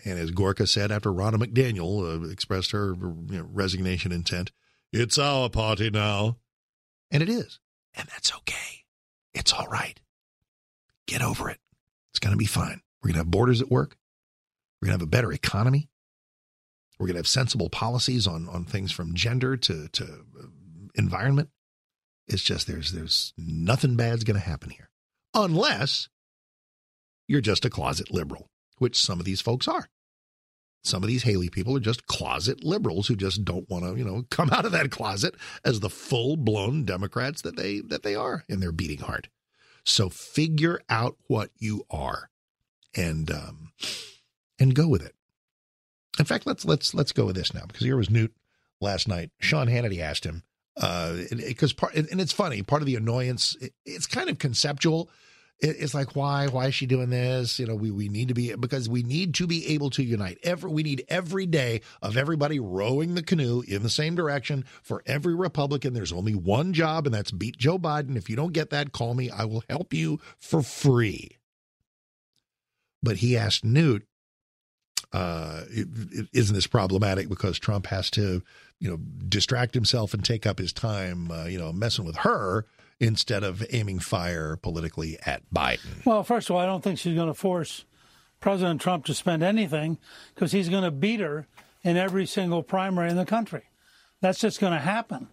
And 0.05 0.19
as 0.19 0.31
Gorka 0.31 0.67
said 0.67 0.93
after 0.93 1.11
Ronna 1.11 1.37
McDaniel 1.37 2.25
uh, 2.25 2.29
expressed 2.29 2.71
her 2.73 2.95
you 2.95 3.39
know, 3.39 3.49
resignation 3.51 4.13
intent, 4.13 4.53
it's 4.93 5.19
our 5.19 5.49
party 5.49 5.91
now, 5.91 6.37
and 7.11 7.23
it 7.23 7.29
is, 7.29 7.59
and 7.95 8.09
that's 8.09 8.35
okay. 8.37 8.85
It's 9.35 9.53
all 9.53 9.67
right. 9.67 10.01
Get 11.07 11.23
over 11.23 11.51
it. 11.51 11.59
It's 12.11 12.19
going 12.19 12.33
to 12.33 12.39
be 12.39 12.47
fine. 12.47 12.81
We're 13.03 13.09
going 13.09 13.15
to 13.15 13.21
have 13.21 13.31
borders 13.31 13.61
at 13.61 13.71
work. 13.71 13.97
We're 14.81 14.87
going 14.87 14.99
to 14.99 15.03
have 15.03 15.09
a 15.09 15.11
better 15.11 15.33
economy. 15.33 15.89
We're 16.99 17.07
going 17.07 17.15
to 17.15 17.21
have 17.21 17.29
sensible 17.29 17.69
policies 17.69 18.27
on 18.27 18.49
on 18.49 18.65
things 18.65 18.93
from 18.93 19.15
gender 19.15 19.57
to 19.57 19.89
to 19.89 20.05
uh, 20.05 20.47
environment. 20.95 21.51
It's 22.27 22.43
just 22.43 22.67
there's 22.67 22.93
there's 22.93 23.35
nothing 23.37 23.97
bad's 23.97 24.25
going 24.25 24.41
to 24.41 24.47
happen 24.47 24.71
here 24.71 24.91
unless 25.35 26.09
you're 27.29 27.41
just 27.41 27.65
a 27.65 27.71
closet 27.71 28.11
liberal, 28.13 28.49
which 28.79 29.01
some 29.01 29.19
of 29.21 29.27
these 29.27 29.41
folks 29.41 29.69
are. 29.69 29.89
Some 30.85 31.03
of 31.03 31.09
these 31.09 31.25
Haley 31.25 31.49
people 31.49 31.77
are 31.77 31.81
just 31.81 32.07
closet 32.07 32.63
liberals 32.63 33.09
who 33.09 33.17
just 33.17 33.45
don't 33.45 33.69
want 33.69 33.85
to, 33.85 33.97
you 33.97 34.05
know, 34.05 34.25
come 34.31 34.51
out 34.53 34.65
of 34.65 34.73
that 34.73 34.91
closet 34.91 35.35
as 35.65 35.81
the 35.81 35.91
full-blown 35.91 36.85
Democrats 36.85 37.43
that 37.43 37.57
they 37.57 37.81
that 37.81 38.03
they 38.03 38.15
are 38.15 38.45
in 38.49 38.61
their 38.61 38.73
beating 38.73 39.01
heart. 39.01 39.29
So 39.85 40.09
figure 40.09 40.81
out 40.89 41.17
what 41.27 41.51
you 41.59 41.85
are 41.91 42.31
and 42.97 43.31
um 43.31 43.73
and 44.59 44.75
go 44.75 44.89
with 44.89 45.05
it. 45.05 45.15
In 46.19 46.25
fact, 46.25 46.47
let's 46.47 46.65
let's 46.65 46.95
let's 46.95 47.13
go 47.13 47.27
with 47.27 47.37
this 47.37 47.53
now 47.53 47.67
because 47.67 47.83
here 47.85 47.97
was 47.97 48.11
Newt 48.11 48.33
last 48.81 49.09
night. 49.09 49.31
Sean 49.41 49.67
Hannity 49.67 50.01
asked 50.01 50.25
him, 50.25 50.45
because 50.77 51.73
uh, 51.73 51.77
part 51.77 51.95
and 51.95 52.21
it's 52.21 52.33
funny 52.33 52.63
part 52.63 52.83
of 52.83 52.87
the 52.87 52.97
annoyance 52.97 53.57
it, 53.63 53.73
it's 53.87 54.07
kind 54.07 54.29
of 54.29 54.39
conceptual 54.39 55.09
it, 55.61 55.77
it's 55.79 55.95
like 55.95 56.15
why 56.15 56.49
why 56.49 56.67
is 56.67 56.75
she 56.75 56.87
doing 56.87 57.11
this? 57.11 57.59
You 57.59 57.67
know 57.67 57.75
we 57.75 57.91
we 57.91 58.09
need 58.09 58.29
to 58.29 58.35
be 58.35 58.55
because 58.55 58.89
we 58.89 59.03
need 59.03 59.35
to 59.35 59.47
be 59.47 59.67
able 59.69 59.91
to 59.91 60.03
unite. 60.03 60.39
Every 60.43 60.71
we 60.71 60.83
need 60.83 61.05
every 61.09 61.47
day 61.47 61.81
of 62.03 62.17
everybody 62.17 62.61
rowing 62.61 63.15
the 63.15 63.23
canoe 63.23 63.63
in 63.67 63.83
the 63.83 63.91
same 63.91 64.15
direction 64.15 64.65
for 64.83 65.03
every 65.07 65.35
republican. 65.35 65.95
There's 65.95 66.13
only 66.13 66.35
one 66.35 66.73
job 66.73 67.07
and 67.07 67.15
that's 67.15 67.31
beat 67.31 67.57
joe 67.57 67.79
biden. 67.79 68.17
If 68.17 68.29
you 68.29 68.37
don't 68.37 68.53
get 68.53 68.71
that 68.71 68.93
call 68.93 69.15
me. 69.15 69.31
I 69.31 69.45
will 69.45 69.65
help 69.69 69.93
you 69.95 70.21
for 70.39 70.63
free. 70.63 71.39
But 73.03 73.19
he 73.19 73.37
asked 73.37 73.65
newt 73.65 74.07
uh, 75.13 75.63
isn't 76.33 76.55
this 76.55 76.67
problematic 76.67 77.29
because 77.29 77.59
Trump 77.59 77.87
has 77.87 78.11
to, 78.11 78.43
you 78.81 78.91
know, 78.91 78.99
distract 79.29 79.75
himself 79.75 80.13
and 80.13 80.25
take 80.25 80.47
up 80.47 80.59
his 80.59 80.73
time, 80.73 81.31
uh, 81.31 81.45
you 81.45 81.59
know, 81.59 81.73
messing 81.73 82.05
with 82.05 82.17
her 82.17 82.67
instead 83.01 83.43
of 83.43 83.65
aiming 83.71 83.99
fire 83.99 84.57
politically 84.57 85.19
at 85.27 85.43
Biden? 85.53 86.05
Well, 86.05 86.25
first 86.25 86.49
of 86.49 86.57
all, 86.57 86.63
I 86.63 86.67
don't 86.67 86.83
think 86.83 86.99
she's 86.99 87.15
going 87.15 87.29
to 87.29 87.35
force 87.35 87.85
President 88.41 88.81
Trump 88.81 89.05
to 89.07 89.15
spend 89.15 89.43
anything 89.43 89.99
because 90.35 90.53
he's 90.53 90.69
going 90.69 90.85
to 90.85 90.91
beat 90.91 91.21
her 91.21 91.47
in 91.83 91.97
every 91.97 92.27
single 92.27 92.63
primary 92.63 93.11
in 93.11 93.17
the 93.17 93.27
country. 93.27 93.63
That's 94.21 94.41
just 94.41 94.61
going 94.61 94.73
to 94.73 94.79
happen. 94.79 95.29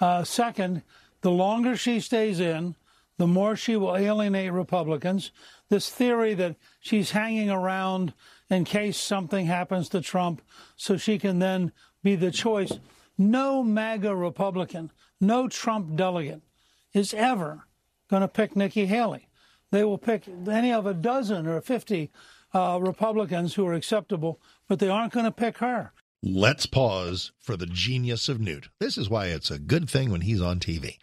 Uh, 0.00 0.24
second, 0.24 0.82
the 1.20 1.30
longer 1.30 1.76
she 1.76 2.00
stays 2.00 2.40
in, 2.40 2.74
the 3.16 3.26
more 3.26 3.54
she 3.54 3.76
will 3.76 3.96
alienate 3.96 4.52
Republicans. 4.52 5.30
This 5.68 5.88
theory 5.88 6.34
that 6.34 6.56
she's 6.80 7.12
hanging 7.12 7.48
around 7.48 8.12
in 8.50 8.64
case 8.64 8.96
something 8.96 9.46
happens 9.46 9.88
to 9.90 10.00
Trump 10.00 10.42
so 10.76 10.96
she 10.96 11.18
can 11.18 11.38
then 11.38 11.72
be 12.02 12.16
the 12.16 12.30
choice. 12.30 12.72
No 13.16 13.62
MAGA 13.62 14.14
Republican, 14.14 14.90
no 15.20 15.48
Trump 15.48 15.96
delegate 15.96 16.42
is 16.94 17.12
ever 17.12 17.66
going 18.08 18.22
to 18.22 18.28
pick 18.28 18.56
Nikki 18.56 18.86
Haley. 18.86 19.28
They 19.70 19.84
will 19.84 19.98
pick 19.98 20.24
any 20.48 20.72
of 20.72 20.86
a 20.86 20.94
dozen 20.94 21.46
or 21.46 21.60
50 21.60 22.10
uh, 22.54 22.78
Republicans 22.80 23.54
who 23.54 23.66
are 23.66 23.74
acceptable, 23.74 24.40
but 24.68 24.78
they 24.78 24.88
aren't 24.88 25.12
going 25.12 25.26
to 25.26 25.32
pick 25.32 25.58
her. 25.58 25.92
Let's 26.22 26.64
pause 26.64 27.32
for 27.38 27.56
the 27.56 27.66
genius 27.66 28.28
of 28.28 28.40
Newt. 28.40 28.68
This 28.80 28.96
is 28.96 29.10
why 29.10 29.26
it's 29.26 29.50
a 29.50 29.58
good 29.58 29.90
thing 29.90 30.10
when 30.10 30.22
he's 30.22 30.40
on 30.40 30.60
TV. 30.60 30.96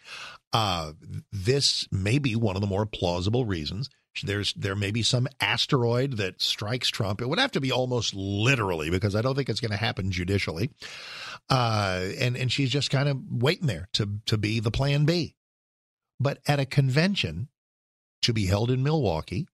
Uh, 0.52 0.92
this 1.30 1.86
may 1.92 2.18
be 2.18 2.34
one 2.34 2.56
of 2.56 2.60
the 2.60 2.66
more 2.66 2.86
plausible 2.86 3.44
reasons 3.44 3.88
there's 4.22 4.52
there 4.54 4.76
may 4.76 4.90
be 4.90 5.02
some 5.02 5.26
asteroid 5.40 6.18
that 6.18 6.42
strikes 6.42 6.88
Trump. 6.88 7.22
It 7.22 7.28
would 7.28 7.38
have 7.38 7.52
to 7.52 7.60
be 7.60 7.72
almost 7.72 8.14
literally 8.14 8.90
because 8.90 9.16
I 9.16 9.22
don't 9.22 9.34
think 9.34 9.48
it's 9.48 9.60
going 9.60 9.70
to 9.70 9.76
happen 9.76 10.10
judicially. 10.10 10.70
Uh, 11.48 12.08
and 12.20 12.36
and 12.36 12.52
she's 12.52 12.70
just 12.70 12.90
kind 12.90 13.08
of 13.08 13.18
waiting 13.30 13.66
there 13.66 13.88
to 13.94 14.20
to 14.26 14.36
be 14.36 14.60
the 14.60 14.70
plan 14.70 15.04
B. 15.04 15.34
But 16.22 16.38
at 16.46 16.60
a 16.60 16.66
convention 16.66 17.48
to 18.22 18.32
be 18.32 18.46
held 18.46 18.70
in 18.70 18.84
Milwaukee 18.84 19.48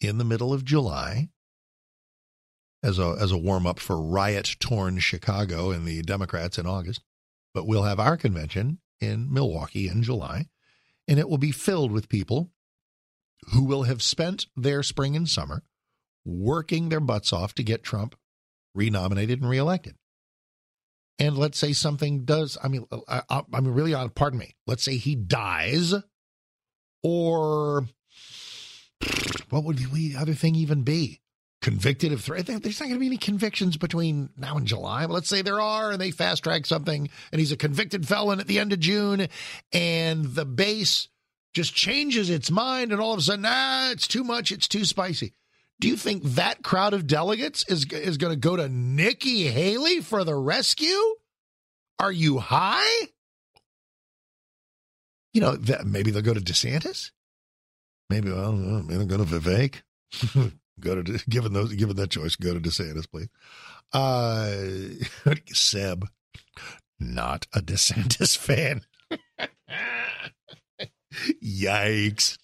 in 0.00 0.16
the 0.16 0.24
middle 0.24 0.50
of 0.50 0.64
July 0.64 1.28
as 2.82 2.98
a 2.98 3.16
as 3.20 3.32
a 3.32 3.38
warm 3.38 3.66
up 3.66 3.78
for 3.78 4.00
riot 4.00 4.56
torn 4.58 4.98
Chicago 4.98 5.70
and 5.70 5.86
the 5.86 6.00
Democrats 6.00 6.56
in 6.58 6.66
August. 6.66 7.02
But 7.52 7.66
we'll 7.66 7.82
have 7.82 8.00
our 8.00 8.16
convention 8.16 8.78
in 8.98 9.30
Milwaukee 9.30 9.88
in 9.88 10.02
July, 10.02 10.46
and 11.06 11.18
it 11.18 11.28
will 11.28 11.36
be 11.36 11.52
filled 11.52 11.92
with 11.92 12.08
people 12.08 12.50
who 13.52 13.64
will 13.64 13.82
have 13.82 14.02
spent 14.02 14.46
their 14.56 14.82
spring 14.82 15.16
and 15.16 15.28
summer 15.28 15.64
working 16.24 16.88
their 16.88 17.00
butts 17.00 17.30
off 17.30 17.54
to 17.54 17.62
get 17.62 17.82
Trump 17.82 18.16
renominated 18.74 19.42
and 19.42 19.50
reelected. 19.50 19.96
And 21.18 21.38
let's 21.38 21.58
say 21.58 21.72
something 21.72 22.24
does, 22.24 22.58
I 22.62 22.68
mean, 22.68 22.86
I, 23.08 23.22
I, 23.30 23.42
I 23.52 23.60
mean, 23.60 23.72
really, 23.72 23.94
on, 23.94 24.10
pardon 24.10 24.38
me, 24.38 24.54
let's 24.66 24.84
say 24.84 24.96
he 24.96 25.14
dies, 25.14 25.94
or 27.02 27.86
what 29.50 29.64
would 29.64 29.78
the 29.78 30.14
other 30.18 30.34
thing 30.34 30.54
even 30.54 30.82
be? 30.82 31.20
Convicted 31.62 32.12
of 32.12 32.22
threat. 32.22 32.46
There's 32.46 32.80
not 32.80 32.86
going 32.86 32.96
to 32.96 33.00
be 33.00 33.06
any 33.06 33.16
convictions 33.16 33.76
between 33.76 34.28
now 34.36 34.56
and 34.56 34.66
July. 34.66 35.06
But 35.06 35.14
let's 35.14 35.28
say 35.28 35.40
there 35.40 35.60
are, 35.60 35.90
and 35.90 36.00
they 36.00 36.10
fast 36.10 36.44
track 36.44 36.66
something, 36.66 37.08
and 37.32 37.38
he's 37.38 37.50
a 37.50 37.56
convicted 37.56 38.06
felon 38.06 38.38
at 38.38 38.46
the 38.46 38.58
end 38.58 38.74
of 38.74 38.80
June, 38.80 39.28
and 39.72 40.24
the 40.26 40.44
base 40.44 41.08
just 41.54 41.74
changes 41.74 42.28
its 42.28 42.50
mind, 42.50 42.92
and 42.92 43.00
all 43.00 43.14
of 43.14 43.18
a 43.18 43.22
sudden, 43.22 43.46
ah, 43.48 43.90
it's 43.90 44.06
too 44.06 44.22
much, 44.22 44.52
it's 44.52 44.68
too 44.68 44.84
spicy. 44.84 45.32
Do 45.78 45.88
you 45.88 45.96
think 45.96 46.22
that 46.22 46.62
crowd 46.62 46.94
of 46.94 47.06
delegates 47.06 47.64
is 47.68 47.84
is 47.92 48.16
going 48.16 48.32
to 48.32 48.38
go 48.38 48.56
to 48.56 48.68
Nikki 48.68 49.44
Haley 49.44 50.00
for 50.00 50.24
the 50.24 50.34
rescue? 50.34 51.14
Are 51.98 52.12
you 52.12 52.38
high? 52.38 53.08
You 55.34 55.42
know, 55.42 55.56
that, 55.56 55.86
maybe 55.86 56.10
they'll 56.10 56.22
go 56.22 56.34
to 56.34 56.40
DeSantis. 56.40 57.10
Maybe 58.08 58.30
well, 58.30 58.52
maybe 58.52 59.04
they'll 59.04 59.18
go 59.18 59.24
to 59.24 59.24
Vivek. 59.24 59.82
go 60.80 61.02
to 61.02 61.18
given 61.28 61.52
those 61.52 61.74
given 61.74 61.96
that 61.96 62.10
choice, 62.10 62.36
go 62.36 62.54
to 62.54 62.60
DeSantis, 62.60 63.10
please. 63.10 63.28
Uh, 63.92 65.34
Seb, 65.52 66.06
not 66.98 67.46
a 67.52 67.60
DeSantis 67.60 68.36
fan. 68.38 68.82
Yikes! 71.42 72.38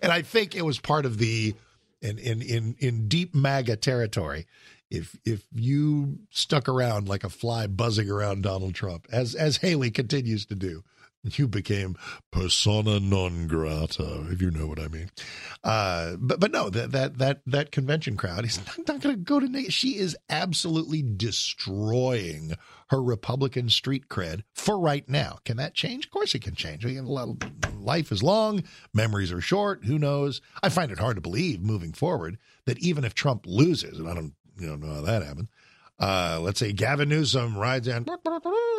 And 0.00 0.12
I 0.12 0.22
think 0.22 0.54
it 0.54 0.64
was 0.64 0.78
part 0.78 1.04
of 1.04 1.18
the 1.18 1.54
in 2.02 2.18
in 2.18 2.42
in 2.42 2.76
in 2.78 3.08
deep 3.08 3.34
MAGA 3.34 3.76
territory, 3.76 4.46
if 4.90 5.16
if 5.24 5.46
you 5.54 6.18
stuck 6.30 6.68
around 6.68 7.08
like 7.08 7.24
a 7.24 7.30
fly 7.30 7.66
buzzing 7.66 8.10
around 8.10 8.42
Donald 8.42 8.74
Trump, 8.74 9.06
as 9.10 9.34
as 9.34 9.58
Haley 9.58 9.90
continues 9.90 10.44
to 10.46 10.54
do, 10.54 10.84
you 11.24 11.46
became 11.46 11.96
persona 12.30 12.98
non 12.98 13.46
grata, 13.46 14.26
if 14.30 14.42
you 14.42 14.50
know 14.50 14.66
what 14.66 14.80
I 14.80 14.88
mean. 14.88 15.10
Uh, 15.62 16.16
but 16.18 16.40
but 16.40 16.50
no, 16.50 16.68
that 16.70 16.92
that 16.92 17.18
that 17.18 17.42
that 17.46 17.70
convention 17.70 18.16
crowd 18.16 18.44
is 18.44 18.58
not, 18.66 18.88
not 18.88 19.00
going 19.00 19.14
to 19.14 19.20
go 19.20 19.40
to. 19.40 19.70
She 19.70 19.96
is 19.96 20.16
absolutely 20.28 21.02
destroying 21.02 22.54
her 22.90 23.02
Republican 23.02 23.68
street 23.68 24.08
cred 24.08 24.42
for 24.54 24.78
right 24.78 25.08
now. 25.08 25.38
Can 25.44 25.56
that 25.58 25.74
change? 25.74 26.06
Of 26.06 26.10
course, 26.10 26.34
it 26.34 26.42
can 26.42 26.54
change. 26.54 26.84
Life 26.84 28.12
is 28.12 28.22
long, 28.22 28.64
memories 28.92 29.32
are 29.32 29.40
short. 29.40 29.84
Who 29.84 29.98
knows? 29.98 30.40
I 30.62 30.68
find 30.68 30.90
it 30.90 30.98
hard 30.98 31.16
to 31.16 31.22
believe 31.22 31.60
moving 31.60 31.92
forward 31.92 32.38
that 32.66 32.78
even 32.78 33.04
if 33.04 33.14
Trump 33.14 33.44
loses, 33.46 33.98
and 33.98 34.08
I 34.08 34.14
don't 34.14 34.34
you 34.58 34.66
know 34.66 34.76
know 34.76 34.94
how 34.94 35.00
that 35.02 35.22
happens. 35.22 35.48
Uh, 36.02 36.40
let's 36.42 36.58
say 36.58 36.72
Gavin 36.72 37.08
Newsom 37.08 37.56
rides 37.56 37.86
in, 37.86 38.04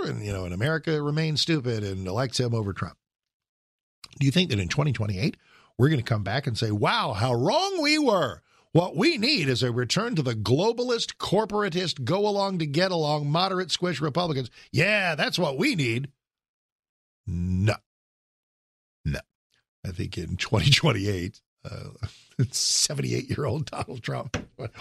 and 0.05 0.25
you 0.25 0.33
know, 0.33 0.43
and 0.43 0.53
America 0.53 1.01
remains 1.01 1.39
stupid 1.39 1.81
and 1.81 2.05
elects 2.05 2.37
him 2.37 2.53
over 2.53 2.73
Trump. 2.73 2.97
Do 4.19 4.25
you 4.25 4.31
think 4.31 4.49
that 4.49 4.59
in 4.59 4.67
2028 4.67 5.37
we're 5.77 5.87
going 5.87 6.01
to 6.01 6.03
come 6.03 6.23
back 6.23 6.47
and 6.47 6.57
say, 6.57 6.69
"Wow, 6.69 7.13
how 7.13 7.33
wrong 7.33 7.81
we 7.81 7.97
were"? 7.97 8.41
What 8.73 8.97
we 8.97 9.17
need 9.17 9.47
is 9.47 9.63
a 9.63 9.71
return 9.71 10.15
to 10.15 10.21
the 10.21 10.33
globalist, 10.33 11.15
corporatist, 11.15 12.03
go 12.03 12.27
along 12.27 12.57
to 12.57 12.65
get 12.65 12.91
along, 12.91 13.29
moderate 13.29 13.71
squish 13.71 14.01
Republicans. 14.01 14.49
Yeah, 14.71 15.15
that's 15.15 15.39
what 15.39 15.57
we 15.57 15.75
need. 15.75 16.09
No. 17.25 17.75
No. 19.05 19.19
I 19.85 19.91
think 19.91 20.17
in 20.17 20.37
2028, 20.37 21.39
uh, 21.63 21.69
year 22.39 23.45
old 23.45 23.69
Donald 23.69 24.03
Trump. 24.03 24.37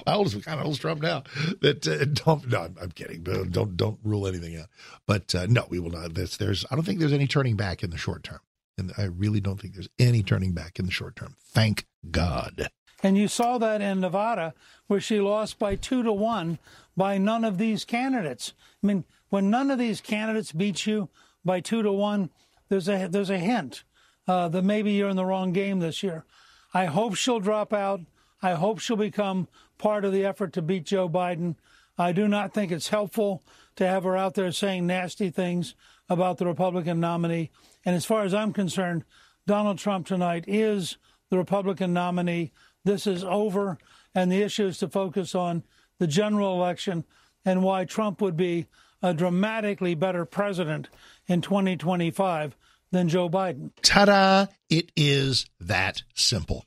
How 0.06 0.18
old 0.18 0.26
is 0.28 0.34
of 0.34 0.46
old 0.64 0.80
Trump 0.80 1.02
now? 1.02 1.24
That 1.60 1.86
uh, 1.86 2.04
don't. 2.04 2.48
No, 2.48 2.62
I'm, 2.62 2.76
I'm 2.80 2.90
kidding. 2.90 3.22
Don't 3.22 3.76
don't 3.76 3.98
rule 4.02 4.26
anything 4.26 4.56
out. 4.56 4.68
But 5.06 5.34
uh, 5.34 5.46
no, 5.48 5.66
we 5.68 5.78
will 5.78 5.90
not. 5.90 6.14
This 6.14 6.36
there's. 6.36 6.64
I 6.70 6.74
don't 6.74 6.84
think 6.84 7.00
there's 7.00 7.12
any 7.12 7.26
turning 7.26 7.56
back 7.56 7.82
in 7.82 7.90
the 7.90 7.98
short 7.98 8.22
term, 8.22 8.40
and 8.78 8.92
I 8.96 9.04
really 9.04 9.40
don't 9.40 9.60
think 9.60 9.74
there's 9.74 9.88
any 9.98 10.22
turning 10.22 10.52
back 10.52 10.78
in 10.78 10.86
the 10.86 10.92
short 10.92 11.16
term. 11.16 11.36
Thank 11.40 11.86
God. 12.10 12.68
And 13.02 13.18
you 13.18 13.26
saw 13.26 13.58
that 13.58 13.80
in 13.80 14.00
Nevada, 14.00 14.54
where 14.86 15.00
she 15.00 15.20
lost 15.20 15.58
by 15.58 15.74
two 15.74 16.02
to 16.04 16.12
one 16.12 16.58
by 16.96 17.18
none 17.18 17.44
of 17.44 17.58
these 17.58 17.84
candidates. 17.84 18.52
I 18.82 18.86
mean, 18.86 19.04
when 19.28 19.50
none 19.50 19.70
of 19.70 19.78
these 19.78 20.00
candidates 20.00 20.52
beat 20.52 20.86
you 20.86 21.08
by 21.44 21.60
two 21.60 21.82
to 21.82 21.92
one, 21.92 22.30
there's 22.68 22.88
a 22.88 23.08
there's 23.08 23.30
a 23.30 23.38
hint 23.38 23.82
uh, 24.28 24.48
that 24.48 24.62
maybe 24.62 24.92
you're 24.92 25.08
in 25.08 25.16
the 25.16 25.24
wrong 25.24 25.52
game 25.52 25.80
this 25.80 26.02
year. 26.02 26.24
I 26.74 26.86
hope 26.86 27.14
she'll 27.14 27.40
drop 27.40 27.72
out. 27.72 28.00
I 28.40 28.52
hope 28.52 28.78
she'll 28.78 28.96
become 28.96 29.48
part 29.78 30.04
of 30.04 30.12
the 30.12 30.24
effort 30.24 30.52
to 30.54 30.62
beat 30.62 30.84
Joe 30.84 31.08
Biden. 31.08 31.56
I 31.98 32.12
do 32.12 32.26
not 32.26 32.54
think 32.54 32.72
it's 32.72 32.88
helpful 32.88 33.42
to 33.76 33.86
have 33.86 34.04
her 34.04 34.16
out 34.16 34.34
there 34.34 34.50
saying 34.52 34.86
nasty 34.86 35.30
things 35.30 35.74
about 36.08 36.38
the 36.38 36.46
Republican 36.46 37.00
nominee. 37.00 37.50
And 37.84 37.94
as 37.94 38.04
far 38.04 38.24
as 38.24 38.34
I'm 38.34 38.52
concerned, 38.52 39.04
Donald 39.46 39.78
Trump 39.78 40.06
tonight 40.06 40.44
is 40.46 40.96
the 41.30 41.38
Republican 41.38 41.92
nominee. 41.92 42.52
This 42.84 43.06
is 43.06 43.22
over, 43.24 43.78
and 44.14 44.30
the 44.30 44.42
issue 44.42 44.66
is 44.66 44.78
to 44.78 44.88
focus 44.88 45.34
on 45.34 45.62
the 45.98 46.06
general 46.06 46.54
election 46.54 47.04
and 47.44 47.62
why 47.62 47.84
Trump 47.84 48.20
would 48.20 48.36
be 48.36 48.66
a 49.02 49.12
dramatically 49.12 49.94
better 49.94 50.24
president 50.24 50.88
in 51.26 51.40
2025 51.40 52.56
than 52.92 53.08
Joe 53.08 53.28
Biden. 53.28 53.70
Ta 53.82 54.04
da! 54.04 54.46
It 54.70 54.92
is 54.96 55.46
that 55.60 56.02
simple. 56.14 56.64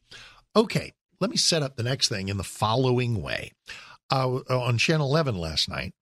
Okay, 0.55 0.93
let 1.19 1.29
me 1.29 1.37
set 1.37 1.63
up 1.63 1.75
the 1.75 1.83
next 1.83 2.09
thing 2.09 2.27
in 2.27 2.37
the 2.37 2.43
following 2.43 3.21
way. 3.21 3.51
Uh, 4.11 4.39
on 4.49 4.77
Channel 4.77 5.09
11 5.09 5.37
last 5.37 5.69
night, 5.69 5.93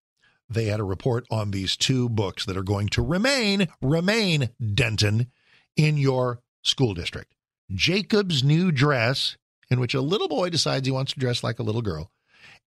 they 0.48 0.66
had 0.66 0.80
a 0.80 0.84
report 0.84 1.26
on 1.30 1.50
these 1.50 1.76
two 1.76 2.08
books 2.08 2.44
that 2.44 2.56
are 2.56 2.62
going 2.62 2.88
to 2.88 3.02
remain, 3.02 3.68
remain, 3.80 4.50
Denton, 4.74 5.30
in 5.76 5.96
your 5.96 6.40
school 6.62 6.94
district. 6.94 7.34
Jacob's 7.72 8.44
New 8.44 8.70
Dress 8.70 9.36
in 9.70 9.80
which 9.80 9.94
a 9.94 10.00
little 10.00 10.28
boy 10.28 10.50
decides 10.50 10.86
he 10.86 10.92
wants 10.92 11.12
to 11.12 11.20
dress 11.20 11.42
like 11.42 11.58
a 11.58 11.62
little 11.62 11.82
girl, 11.82 12.10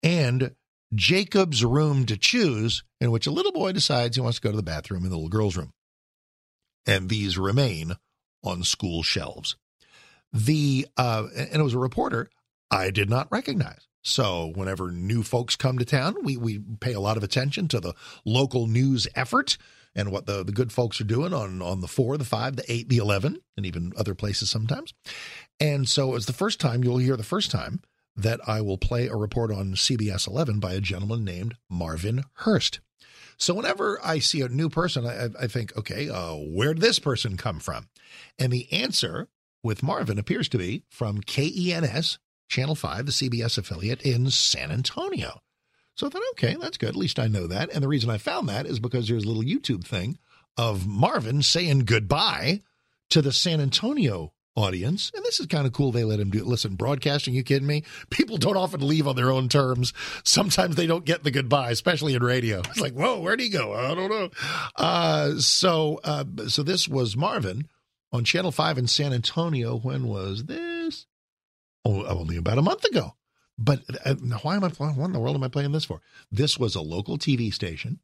and 0.03 0.55
Jacob's 0.95 1.65
Room 1.65 2.07
to 2.07 2.17
Choose, 2.17 2.85
in 3.01 3.11
which 3.11 3.27
a 3.27 3.31
little 3.31 3.53
boy 3.53 3.73
decides 3.73 4.17
he 4.17 4.23
wants 4.23 4.39
to 4.39 4.43
go 4.43 4.51
to 4.51 4.57
the 4.57 4.63
bathroom 4.63 5.05
in 5.05 5.11
the 5.11 5.17
little 5.17 5.29
girl's 5.29 5.57
room. 5.57 5.73
And 6.87 7.09
these 7.09 7.37
remain 7.37 7.97
on 8.43 8.63
school 8.63 9.03
shelves. 9.03 9.57
The 10.33 10.87
uh, 10.97 11.27
and 11.37 11.61
it 11.61 11.63
was 11.65 11.75
a 11.75 11.79
reporter 11.79 12.31
I 12.71 12.91
did 12.91 13.09
not 13.11 13.29
recognize. 13.31 13.87
So 14.03 14.53
whenever 14.55 14.93
new 14.93 15.23
folks 15.23 15.57
come 15.57 15.79
to 15.79 15.85
town, 15.85 16.17
we 16.23 16.37
we 16.37 16.61
pay 16.81 16.93
a 16.93 17.01
lot 17.01 17.17
of 17.17 17.25
attention 17.25 17.69
to 17.69 17.81
the 17.81 17.95
local 18.25 18.67
news 18.67 19.09
effort 19.15 19.57
and 19.97 20.13
what 20.13 20.27
the, 20.27 20.45
the 20.45 20.53
good 20.53 20.73
folks 20.73 21.01
are 21.01 21.05
doing 21.05 21.33
on, 21.33 21.63
on 21.63 21.81
the 21.81 21.89
four, 21.89 22.19
the 22.19 22.25
five, 22.25 22.55
the 22.55 22.71
eight, 22.71 22.89
the 22.89 22.99
11, 22.99 23.39
and 23.57 23.67
even 23.67 23.93
other 23.97 24.15
places 24.15 24.51
sometimes. 24.51 24.93
And 25.59 25.89
so 25.89 26.15
it's 26.15 26.27
the 26.27 26.35
first 26.35 26.61
time 26.61 26.85
you'll 26.85 26.99
hear 26.99 27.17
the 27.17 27.23
first 27.23 27.51
time 27.51 27.81
that 28.15 28.41
I 28.47 28.61
will 28.61 28.79
play 28.79 29.09
a 29.09 29.17
report 29.17 29.51
on 29.51 29.73
CBS 29.73 30.29
11 30.29 30.61
by 30.61 30.75
a 30.75 30.81
gentleman 30.81 31.25
named 31.25 31.57
Marvin 31.69 32.25
Hurst. 32.35 32.81
So 33.39 33.55
whenever 33.55 34.01
I 34.03 34.19
see 34.19 34.41
a 34.41 34.49
new 34.49 34.69
person, 34.69 35.07
I, 35.07 35.29
I 35.39 35.47
think, 35.47 35.77
okay, 35.77 36.09
uh, 36.09 36.35
where 36.35 36.75
did 36.75 36.83
this 36.83 36.99
person 36.99 37.37
come 37.37 37.61
from? 37.61 37.89
And 38.39 38.53
the 38.53 38.71
answer 38.73 39.29
with 39.63 39.83
Marvin 39.83 40.19
appears 40.19 40.49
to 40.51 40.59
be 40.59 40.85
from 40.89 41.21
KENS, 41.21 42.19
Channel 42.49 42.75
5, 42.75 43.07
the 43.07 43.13
CBS 43.13 43.59
affiliate 43.59 44.03
in 44.03 44.31
San 44.31 44.71
Antonio. 44.71 45.41
So 45.97 46.07
I 46.07 46.11
thought, 46.11 46.23
okay, 46.33 46.57
that's 46.61 46.79
good. 46.79 46.91
At 46.91 46.97
least 46.97 47.19
I 47.19 47.27
know 47.27 47.47
that. 47.47 47.71
And 47.73 47.83
the 47.83 47.89
reason 47.89 48.11
I 48.11 48.19
found 48.19 48.49
that 48.49 48.67
is 48.67 48.79
because 48.79 49.09
there's 49.09 49.25
a 49.25 49.29
little 49.29 49.43
YouTube 49.43 49.85
thing 49.85 50.19
of 50.57 50.87
Marvin 50.87 51.43
saying 51.43 51.81
goodbye 51.81 52.61
to 53.11 53.23
the 53.23 53.33
San 53.33 53.61
Antonio 53.61 54.33
audience. 54.57 55.13
And 55.15 55.25
this 55.25 55.39
is 55.39 55.47
kind 55.47 55.67
of 55.67 55.73
cool. 55.73 55.93
They 55.93 56.03
let 56.03 56.19
him 56.19 56.31
do 56.31 56.39
it. 56.39 56.47
Listen, 56.47 56.75
broadcasting, 56.75 57.35
you 57.35 57.45
kidding 57.45 57.69
me? 57.69 57.85
People 58.11 58.39
don't 58.39 58.57
often 58.57 58.87
leave 58.87 59.07
on 59.07 59.15
their 59.15 59.31
own 59.31 59.49
terms. 59.49 59.93
Sometimes 60.25 60.75
they 60.75 60.87
don't 60.87 61.05
get 61.05 61.23
the 61.23 61.31
goodbye, 61.31 61.71
especially 61.71 62.15
in 62.15 62.23
radio. 62.23 62.61
It's 62.61 62.81
like, 62.81 62.95
whoa, 62.95 63.21
where'd 63.21 63.41
he 63.41 63.49
go? 63.49 63.75
I 63.75 63.95
don't 63.95 64.11
know. 64.11 64.31
Uh, 64.75 65.39
so, 65.39 66.01
uh, 66.03 66.25
so 66.49 66.63
this 66.63 66.89
was 66.89 67.17
Marvin 67.17 67.69
on 68.13 68.25
Channel 68.25 68.51
5 68.51 68.79
in 68.79 68.87
San 68.87 69.13
Antonio. 69.13 69.77
When 69.79 70.09
was 70.09 70.45
this? 70.45 71.07
Oh, 71.85 72.05
only 72.07 72.37
about 72.37 72.59
a 72.59 72.63
month 72.63 72.85
ago. 72.85 73.15
But 73.59 73.83
uh, 74.05 74.15
why 74.43 74.57
am 74.57 74.65
I? 74.65 74.69
What 74.69 75.07
in 75.07 75.13
the 75.13 75.21
world 75.21 75.37
am 75.37 75.45
I 75.45 75.49
playing 75.49 75.73
this 75.73 75.85
for? 75.85 76.01
This 76.31 76.59
was 76.59 76.75
a 76.75 76.83
local 76.83 77.17
TV 77.17 77.53
station 77.53 78.01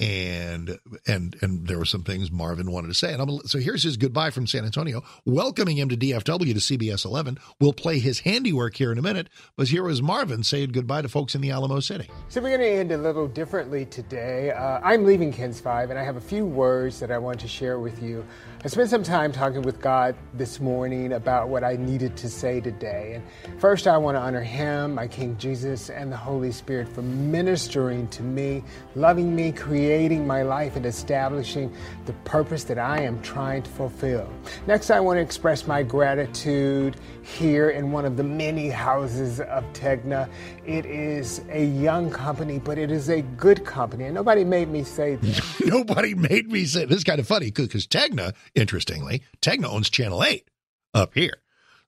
and 0.00 0.78
and 1.06 1.36
and 1.42 1.66
there 1.68 1.78
were 1.78 1.84
some 1.84 2.02
things 2.02 2.32
Marvin 2.32 2.72
wanted 2.72 2.88
to 2.88 2.94
say. 2.94 3.12
And 3.12 3.20
I'm 3.20 3.38
so 3.46 3.58
here's 3.58 3.82
his 3.82 3.98
goodbye 3.98 4.30
from 4.30 4.46
San 4.46 4.64
Antonio, 4.64 5.02
welcoming 5.26 5.76
him 5.76 5.90
to 5.90 5.96
DFW 5.96 6.54
to 6.54 6.78
CBS 6.78 7.04
11. 7.04 7.38
We'll 7.60 7.74
play 7.74 7.98
his 7.98 8.20
handiwork 8.20 8.76
here 8.76 8.90
in 8.90 8.98
a 8.98 9.02
minute, 9.02 9.28
but 9.56 9.68
here 9.68 9.82
was 9.82 10.00
Marvin 10.00 10.42
saying 10.42 10.70
goodbye 10.70 11.02
to 11.02 11.08
folks 11.08 11.34
in 11.34 11.42
the 11.42 11.50
Alamo 11.50 11.80
City. 11.80 12.08
So 12.28 12.40
we're 12.40 12.56
going 12.56 12.60
to 12.60 12.78
end 12.78 12.92
a 12.92 12.98
little 12.98 13.28
differently 13.28 13.84
today. 13.84 14.52
Uh, 14.52 14.80
I'm 14.82 15.04
leaving 15.04 15.32
KENS 15.32 15.60
Five, 15.60 15.90
and 15.90 15.98
I 15.98 16.02
have 16.02 16.16
a 16.16 16.20
few 16.20 16.46
words 16.46 16.98
that 17.00 17.10
I 17.10 17.18
want 17.18 17.38
to 17.40 17.48
share 17.48 17.78
with 17.78 18.02
you. 18.02 18.24
I 18.64 18.68
spent 18.68 18.88
some 18.88 19.02
time 19.02 19.32
talking 19.32 19.62
with 19.62 19.80
God 19.82 20.16
this 20.32 20.60
morning 20.60 21.12
about 21.12 21.48
what 21.48 21.62
I 21.62 21.76
needed 21.76 22.16
to 22.18 22.30
say 22.30 22.60
today. 22.60 23.20
And 23.44 23.60
first, 23.60 23.86
I 23.86 23.98
want 23.98 24.16
to 24.16 24.20
honor 24.20 24.42
Him, 24.42 24.94
my 24.94 25.06
King 25.06 25.36
Jesus, 25.36 25.90
and 25.90 26.10
the 26.10 26.16
Holy 26.16 26.52
Spirit 26.52 26.88
for 26.88 27.02
ministering 27.02 28.08
to 28.08 28.22
me, 28.22 28.64
loving 28.94 29.34
me, 29.36 29.52
creating 29.52 29.89
my 30.26 30.42
life, 30.42 30.76
and 30.76 30.86
establishing 30.86 31.72
the 32.06 32.12
purpose 32.24 32.64
that 32.64 32.78
I 32.78 33.00
am 33.00 33.20
trying 33.22 33.62
to 33.62 33.70
fulfill. 33.70 34.30
Next, 34.66 34.90
I 34.90 35.00
want 35.00 35.16
to 35.16 35.20
express 35.20 35.66
my 35.66 35.82
gratitude 35.82 36.96
here 37.22 37.70
in 37.70 37.92
one 37.92 38.04
of 38.04 38.16
the 38.16 38.22
many 38.22 38.68
houses 38.68 39.40
of 39.40 39.64
Tegna. 39.72 40.28
It 40.64 40.86
is 40.86 41.42
a 41.50 41.64
young 41.64 42.10
company, 42.10 42.58
but 42.58 42.78
it 42.78 42.90
is 42.90 43.08
a 43.08 43.22
good 43.22 43.64
company. 43.64 44.04
And 44.04 44.14
nobody 44.14 44.44
made 44.44 44.68
me 44.68 44.84
say 44.84 45.16
that. 45.16 45.60
nobody 45.66 46.14
made 46.14 46.50
me 46.50 46.64
say 46.64 46.84
this 46.84 46.98
is 46.98 47.04
kind 47.04 47.20
of 47.20 47.26
funny 47.26 47.50
because 47.50 47.86
Tegna 47.86 48.34
interestingly, 48.54 49.22
Tegna 49.42 49.66
owns 49.66 49.90
Channel 49.90 50.22
8 50.22 50.48
up 50.94 51.14
here. 51.14 51.38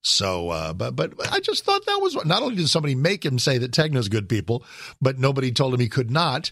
So, 0.01 0.49
uh, 0.49 0.73
but 0.73 0.97
but 0.97 1.13
I 1.31 1.39
just 1.39 1.63
thought 1.63 1.85
that 1.85 2.01
was 2.01 2.13
not 2.25 2.43
only 2.43 2.57
did 2.57 2.67
somebody 2.67 2.93
make 2.93 3.25
him 3.25 3.39
say 3.39 3.57
that 3.59 3.71
Tegna's 3.71 4.09
good 4.09 4.27
people, 4.27 4.65
but 5.01 5.17
nobody 5.17 5.51
told 5.51 5.73
him 5.73 5.79
he 5.79 5.87
could 5.87 6.11
not 6.11 6.51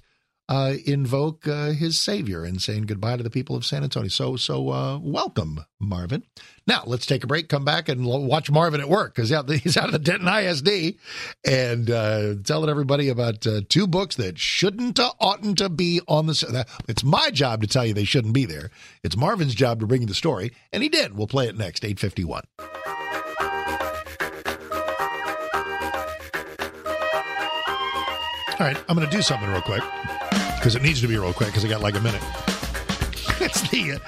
uh, 0.52 0.74
invoke 0.86 1.48
uh, 1.48 1.72
his 1.72 1.98
savior 1.98 2.44
and 2.44 2.62
saying 2.62 2.84
goodbye 2.84 3.16
to 3.16 3.24
the 3.24 3.30
people 3.30 3.56
of 3.56 3.66
San 3.66 3.86
Antonio. 3.86 4.10
So, 4.10 4.36
so 4.36 4.70
uh, 4.70 4.98
welcome, 4.98 5.64
Marvin. 5.80 6.24
Now 6.68 6.84
let's 6.86 7.06
take 7.06 7.24
a 7.24 7.28
break, 7.28 7.48
come 7.48 7.64
back, 7.64 7.88
and 7.88 8.06
watch 8.06 8.52
Marvin 8.52 8.82
at 8.82 8.90
work 8.90 9.16
because 9.16 9.30
he's 9.64 9.78
out 9.78 9.86
of 9.86 9.94
the 9.94 10.00
Denton 10.00 10.28
ISD 10.28 10.98
and 11.46 11.90
uh, 11.90 12.36
telling 12.44 12.70
everybody 12.70 13.08
about 13.08 13.48
uh, 13.48 13.62
two 13.70 13.88
books 13.88 14.18
that 14.18 14.38
shouldn't, 14.38 15.00
uh, 15.00 15.14
oughtn't 15.22 15.60
to 15.60 15.70
be 15.70 16.02
on 16.06 16.26
the. 16.26 16.66
It's 16.86 17.04
my 17.06 17.32
job 17.32 17.62
to 17.62 17.68
tell 17.68 17.86
you 17.86 17.94
they 17.94 18.04
shouldn't 18.04 18.34
be 18.34 18.46
there. 18.46 18.72
It's 19.04 19.16
Marvin's 19.16 19.56
job 19.56 19.80
to 19.80 19.88
bring 19.88 20.02
you 20.02 20.08
the 20.08 20.14
story, 20.14 20.52
and 20.74 20.84
he 20.84 20.90
did. 20.90 21.16
We'll 21.16 21.28
play 21.28 21.48
it 21.48 21.58
next, 21.58 21.86
eight 21.86 21.98
fifty 21.98 22.26
one. 22.26 22.44
All 28.60 28.68
right, 28.68 28.78
I'm 28.90 28.98
going 28.98 29.10
to 29.10 29.16
do 29.16 29.22
something 29.22 29.50
real 29.50 29.62
quick 29.62 29.82
because 30.62 30.76
it 30.76 30.84
needs 30.84 31.02
to 31.02 31.08
be 31.08 31.18
real 31.18 31.34
quick 31.34 31.50
because 31.50 31.66
I 31.66 31.68
got 31.68 31.82
like 31.82 31.96
a 31.96 32.02
minute. 32.02 32.22
It's 33.44 33.68
the 33.72 34.00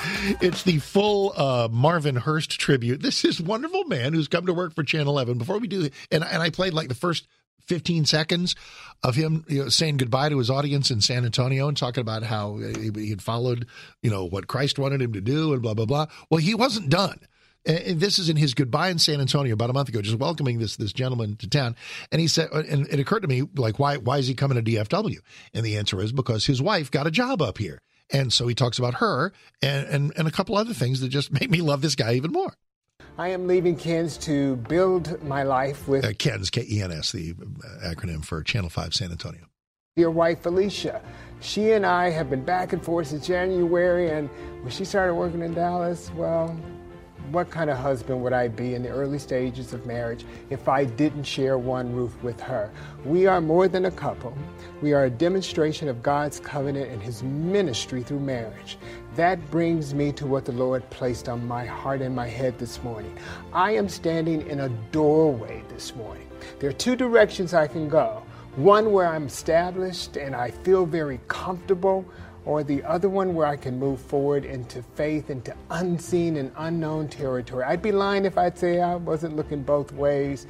it's 0.42 0.62
the 0.62 0.78
full 0.78 1.34
uh, 1.36 1.68
Marvin 1.72 2.16
Hurst 2.16 2.52
tribute. 2.60 3.02
This 3.02 3.26
is 3.26 3.42
wonderful 3.42 3.84
man 3.86 4.14
who's 4.14 4.28
come 4.28 4.46
to 4.46 4.54
work 4.54 4.76
for 4.76 4.84
Channel 4.84 5.12
11. 5.14 5.40
Before 5.40 5.58
we 5.58 5.68
do, 5.68 5.90
and 6.12 6.24
and 6.24 6.44
I 6.44 6.52
played 6.52 6.76
like 6.76 6.88
the 6.88 6.94
first 6.94 7.28
15 7.62 8.06
seconds 8.06 8.56
of 9.02 9.16
him 9.16 9.44
you 9.48 9.64
know, 9.64 9.70
saying 9.70 9.98
goodbye 9.98 10.30
to 10.30 10.38
his 10.38 10.52
audience 10.52 10.92
in 10.92 11.02
San 11.02 11.26
Antonio 11.26 11.68
and 11.68 11.76
talking 11.76 12.02
about 12.02 12.22
how 12.22 12.58
he, 12.58 12.92
he 12.94 13.10
had 13.10 13.24
followed, 13.24 13.66
you 14.04 14.12
know, 14.12 14.24
what 14.24 14.46
Christ 14.46 14.78
wanted 14.78 15.02
him 15.02 15.14
to 15.14 15.22
do 15.22 15.52
and 15.52 15.64
blah 15.64 15.74
blah 15.74 15.86
blah. 15.86 16.06
Well, 16.30 16.40
he 16.40 16.54
wasn't 16.54 16.90
done. 16.90 17.20
And 17.66 18.00
this 18.00 18.20
is 18.20 18.30
in 18.30 18.36
his 18.36 18.54
goodbye 18.54 18.90
in 18.90 19.00
San 19.00 19.22
Antonio 19.22 19.54
about 19.54 19.70
a 19.70 19.74
month 19.74 19.90
ago, 19.90 20.02
just 20.02 20.18
welcoming 20.18 20.60
this 20.60 20.76
this 20.76 20.92
gentleman 20.92 21.38
to 21.38 21.50
town. 21.50 21.76
And 22.12 22.20
he 22.20 22.28
said, 22.28 22.52
and 22.52 22.88
it 22.88 23.00
occurred 23.00 23.22
to 23.22 23.28
me, 23.28 23.44
like, 23.56 23.80
why 23.80 23.98
why 23.98 24.18
is 24.18 24.28
he 24.28 24.34
coming 24.34 24.62
to 24.62 24.72
DFW? 24.72 25.20
And 25.54 25.66
the 25.66 25.78
answer 25.78 26.02
is 26.02 26.12
because 26.12 26.46
his 26.46 26.62
wife 26.62 26.92
got 26.92 27.08
a 27.08 27.12
job 27.12 27.42
up 27.42 27.58
here, 27.58 27.80
and 28.12 28.34
so 28.34 28.48
he 28.48 28.56
talks 28.56 28.80
about 28.80 28.96
her 28.96 29.32
and 29.62 29.88
and, 29.88 30.14
and 30.18 30.28
a 30.28 30.32
couple 30.32 30.58
other 30.58 30.74
things 30.74 31.00
that 31.00 31.10
just 31.10 31.32
made 31.40 31.50
me 31.50 31.62
love 31.62 31.82
this 31.82 31.96
guy 31.96 32.14
even 32.14 32.32
more. 32.32 32.54
I 33.18 33.30
am 33.30 33.48
leaving 33.48 33.76
KENS 33.76 34.18
to 34.20 34.56
build 34.56 35.22
my 35.24 35.44
life 35.44 35.88
with 35.88 36.04
uh, 36.04 36.14
KENS, 36.18 36.50
K 36.50 36.66
E 36.70 36.82
N 36.82 36.92
S, 36.92 37.12
the 37.12 37.34
uh, 37.34 37.88
acronym 37.88 38.26
for 38.26 38.42
Channel 38.44 38.70
Five 38.70 38.94
San 38.94 39.12
Antonio. 39.12 39.46
Your 39.96 40.12
wife 40.12 40.42
Felicia. 40.42 41.02
She 41.40 41.72
and 41.74 41.86
I 41.86 42.10
have 42.10 42.30
been 42.30 42.44
back 42.44 42.74
and 42.74 42.84
forth 42.84 43.08
since 43.08 43.28
January, 43.28 44.10
and 44.10 44.30
when 44.62 44.72
she 44.72 44.86
started 44.86 45.14
working 45.14 45.44
in 45.44 45.54
Dallas, 45.54 46.10
well, 46.16 46.58
what 47.34 47.50
kind 47.50 47.72
of 47.72 47.78
husband 47.78 48.22
would 48.22 48.32
I 48.32 48.48
be 48.48 48.76
in 48.76 48.84
the 48.84 48.90
early 48.90 49.18
stages 49.18 49.74
of 49.74 49.88
marriage 49.88 50.24
if 50.52 50.70
I 50.70 50.86
didn't 50.86 51.24
share 51.24 51.58
one 51.58 51.92
roof 51.92 52.14
with 52.22 52.40
her? 52.42 52.72
We 53.06 53.26
are 53.26 53.42
more 53.42 53.68
than 53.68 53.86
a 53.86 53.92
couple. 53.92 54.38
We 54.84 54.94
are 54.94 55.06
a 55.06 55.10
demonstration 55.10 55.88
of 55.88 56.04
God's 56.04 56.40
covenant 56.40 56.92
and 56.92 57.02
His 57.02 57.24
ministry 57.24 58.04
through 58.04 58.20
marriage. 58.20 58.78
That 59.16 59.40
brings 59.50 59.96
me 59.96 60.12
to 60.12 60.28
what 60.28 60.46
the 60.46 60.52
Lord 60.52 60.88
placed 60.92 61.28
on 61.28 61.48
my 61.48 61.66
heart 61.66 62.02
and 62.02 62.16
my 62.16 62.28
head 62.28 62.60
this 62.60 62.84
morning. 62.84 63.18
I 63.52 63.72
am 63.72 63.90
standing 63.90 64.48
in 64.48 64.60
a 64.60 64.70
doorway 64.92 65.64
this 65.70 65.96
morning. 65.96 66.30
There 66.60 66.70
are 66.70 66.74
two 66.74 66.96
directions 66.96 67.56
I 67.56 67.66
can 67.66 67.90
go. 67.90 68.22
One 68.58 68.92
where 68.92 69.08
I'm 69.08 69.26
established 69.26 70.18
and 70.18 70.36
I 70.36 70.52
feel 70.52 70.86
very 70.86 71.20
comfortable 71.28 72.06
or 72.46 72.64
the 72.64 72.84
other 72.84 73.10
one 73.10 73.34
where 73.34 73.48
I 73.48 73.56
can 73.56 73.80
move 73.80 74.00
forward 74.00 74.46
into 74.46 74.84
faith, 74.96 75.30
into 75.30 75.56
unseen 75.70 76.38
and 76.38 76.52
unknown 76.58 77.08
territory. 77.08 77.64
I'd 77.64 77.82
be 77.82 77.92
lying 77.92 78.26
if 78.26 78.38
I'd 78.38 78.58
say 78.58 78.82
I 78.82 78.96
wasn't 78.96 79.36
looking 79.36 79.64
both 79.64 79.92
ways, 79.94 80.48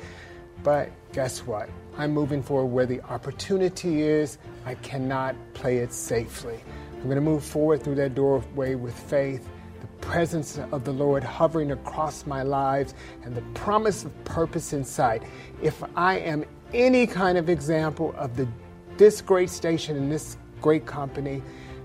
but 0.63 0.89
guess 1.11 1.45
what? 1.45 1.69
I'm 1.97 2.11
moving 2.11 2.41
forward 2.41 2.67
where 2.67 2.85
the 2.85 3.01
opportunity 3.01 4.01
is. 4.01 4.39
I 4.65 4.75
cannot 4.75 5.35
play 5.53 5.77
it 5.77 5.93
safely. 5.93 6.59
I'm 6.95 7.03
going 7.03 7.15
to 7.15 7.21
move 7.21 7.43
forward 7.43 7.83
through 7.83 7.95
that 7.95 8.15
doorway 8.15 8.75
with 8.75 8.97
faith, 8.97 9.47
the 9.81 9.87
presence 10.07 10.57
of 10.71 10.85
the 10.85 10.93
Lord 10.93 11.23
hovering 11.23 11.71
across 11.71 12.25
my 12.25 12.41
lives, 12.41 12.95
and 13.23 13.35
the 13.35 13.41
promise 13.53 14.05
of 14.05 14.23
purpose 14.23 14.73
in 14.73 14.83
sight. 14.83 15.21
If 15.61 15.83
I 15.95 16.19
am 16.19 16.45
any 16.73 17.05
kind 17.05 17.37
of 17.37 17.49
example 17.49 18.15
of 18.17 18.35
the, 18.35 18.47
this 18.97 19.21
great 19.21 19.49
station 19.49 19.97
and 19.97 20.11
this 20.11 20.37
great 20.61 20.85
company, 20.85 21.43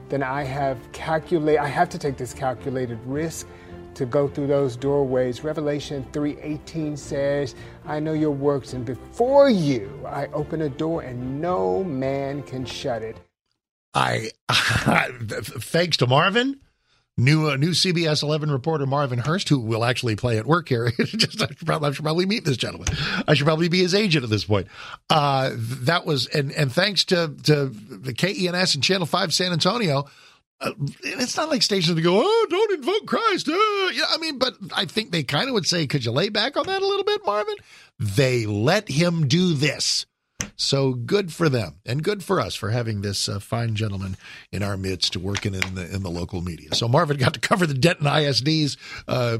then 0.09 0.23
I 0.23 0.43
have 0.43 0.79
calculate 0.93 1.59
I 1.59 1.69
have 1.69 1.89
to 1.91 1.99
take 1.99 2.17
this 2.17 2.33
calculated 2.33 2.99
risk 3.05 3.47
to 3.95 4.07
go 4.07 4.29
through 4.29 4.47
those 4.47 4.77
doorways. 4.77 5.43
Revelation 5.43 6.07
3:18 6.13 6.97
says, 6.97 7.55
"I 7.85 8.01
know 8.01 8.13
your 8.13 8.31
works 8.31 8.73
and 8.73 8.85
before 8.85 9.51
you 9.51 9.91
I 10.07 10.27
open 10.33 10.63
a 10.63 10.69
door 10.69 11.03
and 11.03 11.41
no 11.41 11.83
man 11.85 12.43
can 12.43 12.65
shut 12.65 13.03
it." 13.03 13.17
I 13.95 14.31
thanks 14.49 15.97
to 15.99 16.07
Marvin 16.07 16.61
New 17.21 17.51
uh, 17.51 17.57
new 17.57 17.71
CBS 17.71 18.23
11 18.23 18.49
reporter 18.49 18.87
Marvin 18.87 19.19
Hurst, 19.19 19.49
who 19.49 19.59
will 19.59 19.85
actually 19.85 20.15
play 20.15 20.39
at 20.39 20.47
work 20.47 20.69
here. 20.69 20.91
Just 20.99 21.43
I 21.43 21.49
should, 21.49 21.67
probably, 21.67 21.89
I 21.89 21.93
should, 21.93 22.05
probably, 22.05 22.27
meet 22.27 22.45
this 22.45 22.57
gentleman. 22.57 22.87
I 23.27 23.35
should 23.35 23.45
probably 23.45 23.69
be 23.69 23.81
his 23.81 23.93
agent 23.93 24.23
at 24.23 24.31
this 24.31 24.45
point. 24.45 24.69
Uh, 25.11 25.51
that 25.57 26.07
was 26.07 26.29
and 26.29 26.53
and 26.53 26.73
thanks 26.73 27.05
to 27.07 27.35
to 27.43 27.67
the 27.67 28.15
KENS 28.15 28.77
and 28.77 28.85
Channel 28.85 29.07
Five 29.07 29.35
San 29.35 29.53
Antonio. 29.53 30.07
Uh, 30.61 30.71
it's 31.03 31.37
not 31.37 31.49
like 31.49 31.63
stations 31.63 31.97
to 31.97 32.03
go, 32.03 32.21
oh, 32.23 32.47
don't 32.51 32.73
invoke 32.73 33.07
Christ. 33.07 33.49
Uh, 33.49 33.53
yeah, 33.53 34.07
I 34.11 34.19
mean, 34.21 34.39
but 34.39 34.55
I 34.73 34.85
think 34.87 35.11
they 35.11 35.25
kind 35.25 35.49
of 35.49 35.55
would 35.55 35.67
say, 35.67 35.87
could 35.87 36.05
you 36.05 36.13
lay 36.13 36.29
back 36.29 36.57
on 36.57 36.67
that 36.67 36.83
a 36.83 36.87
little 36.87 37.05
bit, 37.05 37.21
Marvin? 37.25 37.55
They 37.99 38.47
let 38.47 38.89
him 38.89 39.29
do 39.29 39.55
this. 39.55 40.07
So 40.57 40.93
good 40.93 41.33
for 41.33 41.49
them, 41.49 41.77
and 41.87 42.03
good 42.03 42.25
for 42.25 42.41
us 42.41 42.55
for 42.55 42.71
having 42.71 43.01
this 43.01 43.29
uh, 43.29 43.39
fine 43.39 43.75
gentleman 43.75 44.17
in 44.51 44.63
our 44.63 44.77
midst, 44.77 45.17
working 45.17 45.55
in 45.55 45.75
the 45.75 45.89
in 45.95 46.03
the 46.03 46.11
local 46.11 46.43
media. 46.43 46.75
So 46.75 46.89
Marvin 46.89 47.17
got 47.17 47.35
to 47.35 47.41
cover 47.41 47.67
the 47.67 47.75
Denton 47.75 48.07
ISD's 48.07 48.77
uh, 49.07 49.39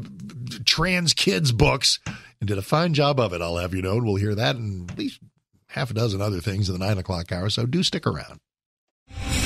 trans 0.65 1.15
kids 1.15 1.51
books 1.53 1.99
and 2.41 2.49
did 2.49 2.57
a 2.59 2.63
fine 2.63 2.95
job 2.95 3.19
of 3.19 3.33
it. 3.33 3.43
I'll 3.43 3.57
have 3.57 3.75
you 3.75 3.83
know, 3.83 3.97
and 3.97 4.05
we'll 4.05 4.17
hear 4.17 4.35
that 4.35 4.57
and 4.57 4.91
at 4.91 4.99
least 4.99 5.21
half 5.67 5.91
a 5.91 5.95
dozen 5.95 6.21
other 6.21 6.41
things 6.41 6.69
in 6.69 6.79
the 6.79 6.87
nine 6.87 6.99
o'clock 6.99 7.33
hour. 7.33 7.51
So 7.51 7.67
do 7.67 7.83
stick 7.83 8.07
around. 8.07 8.41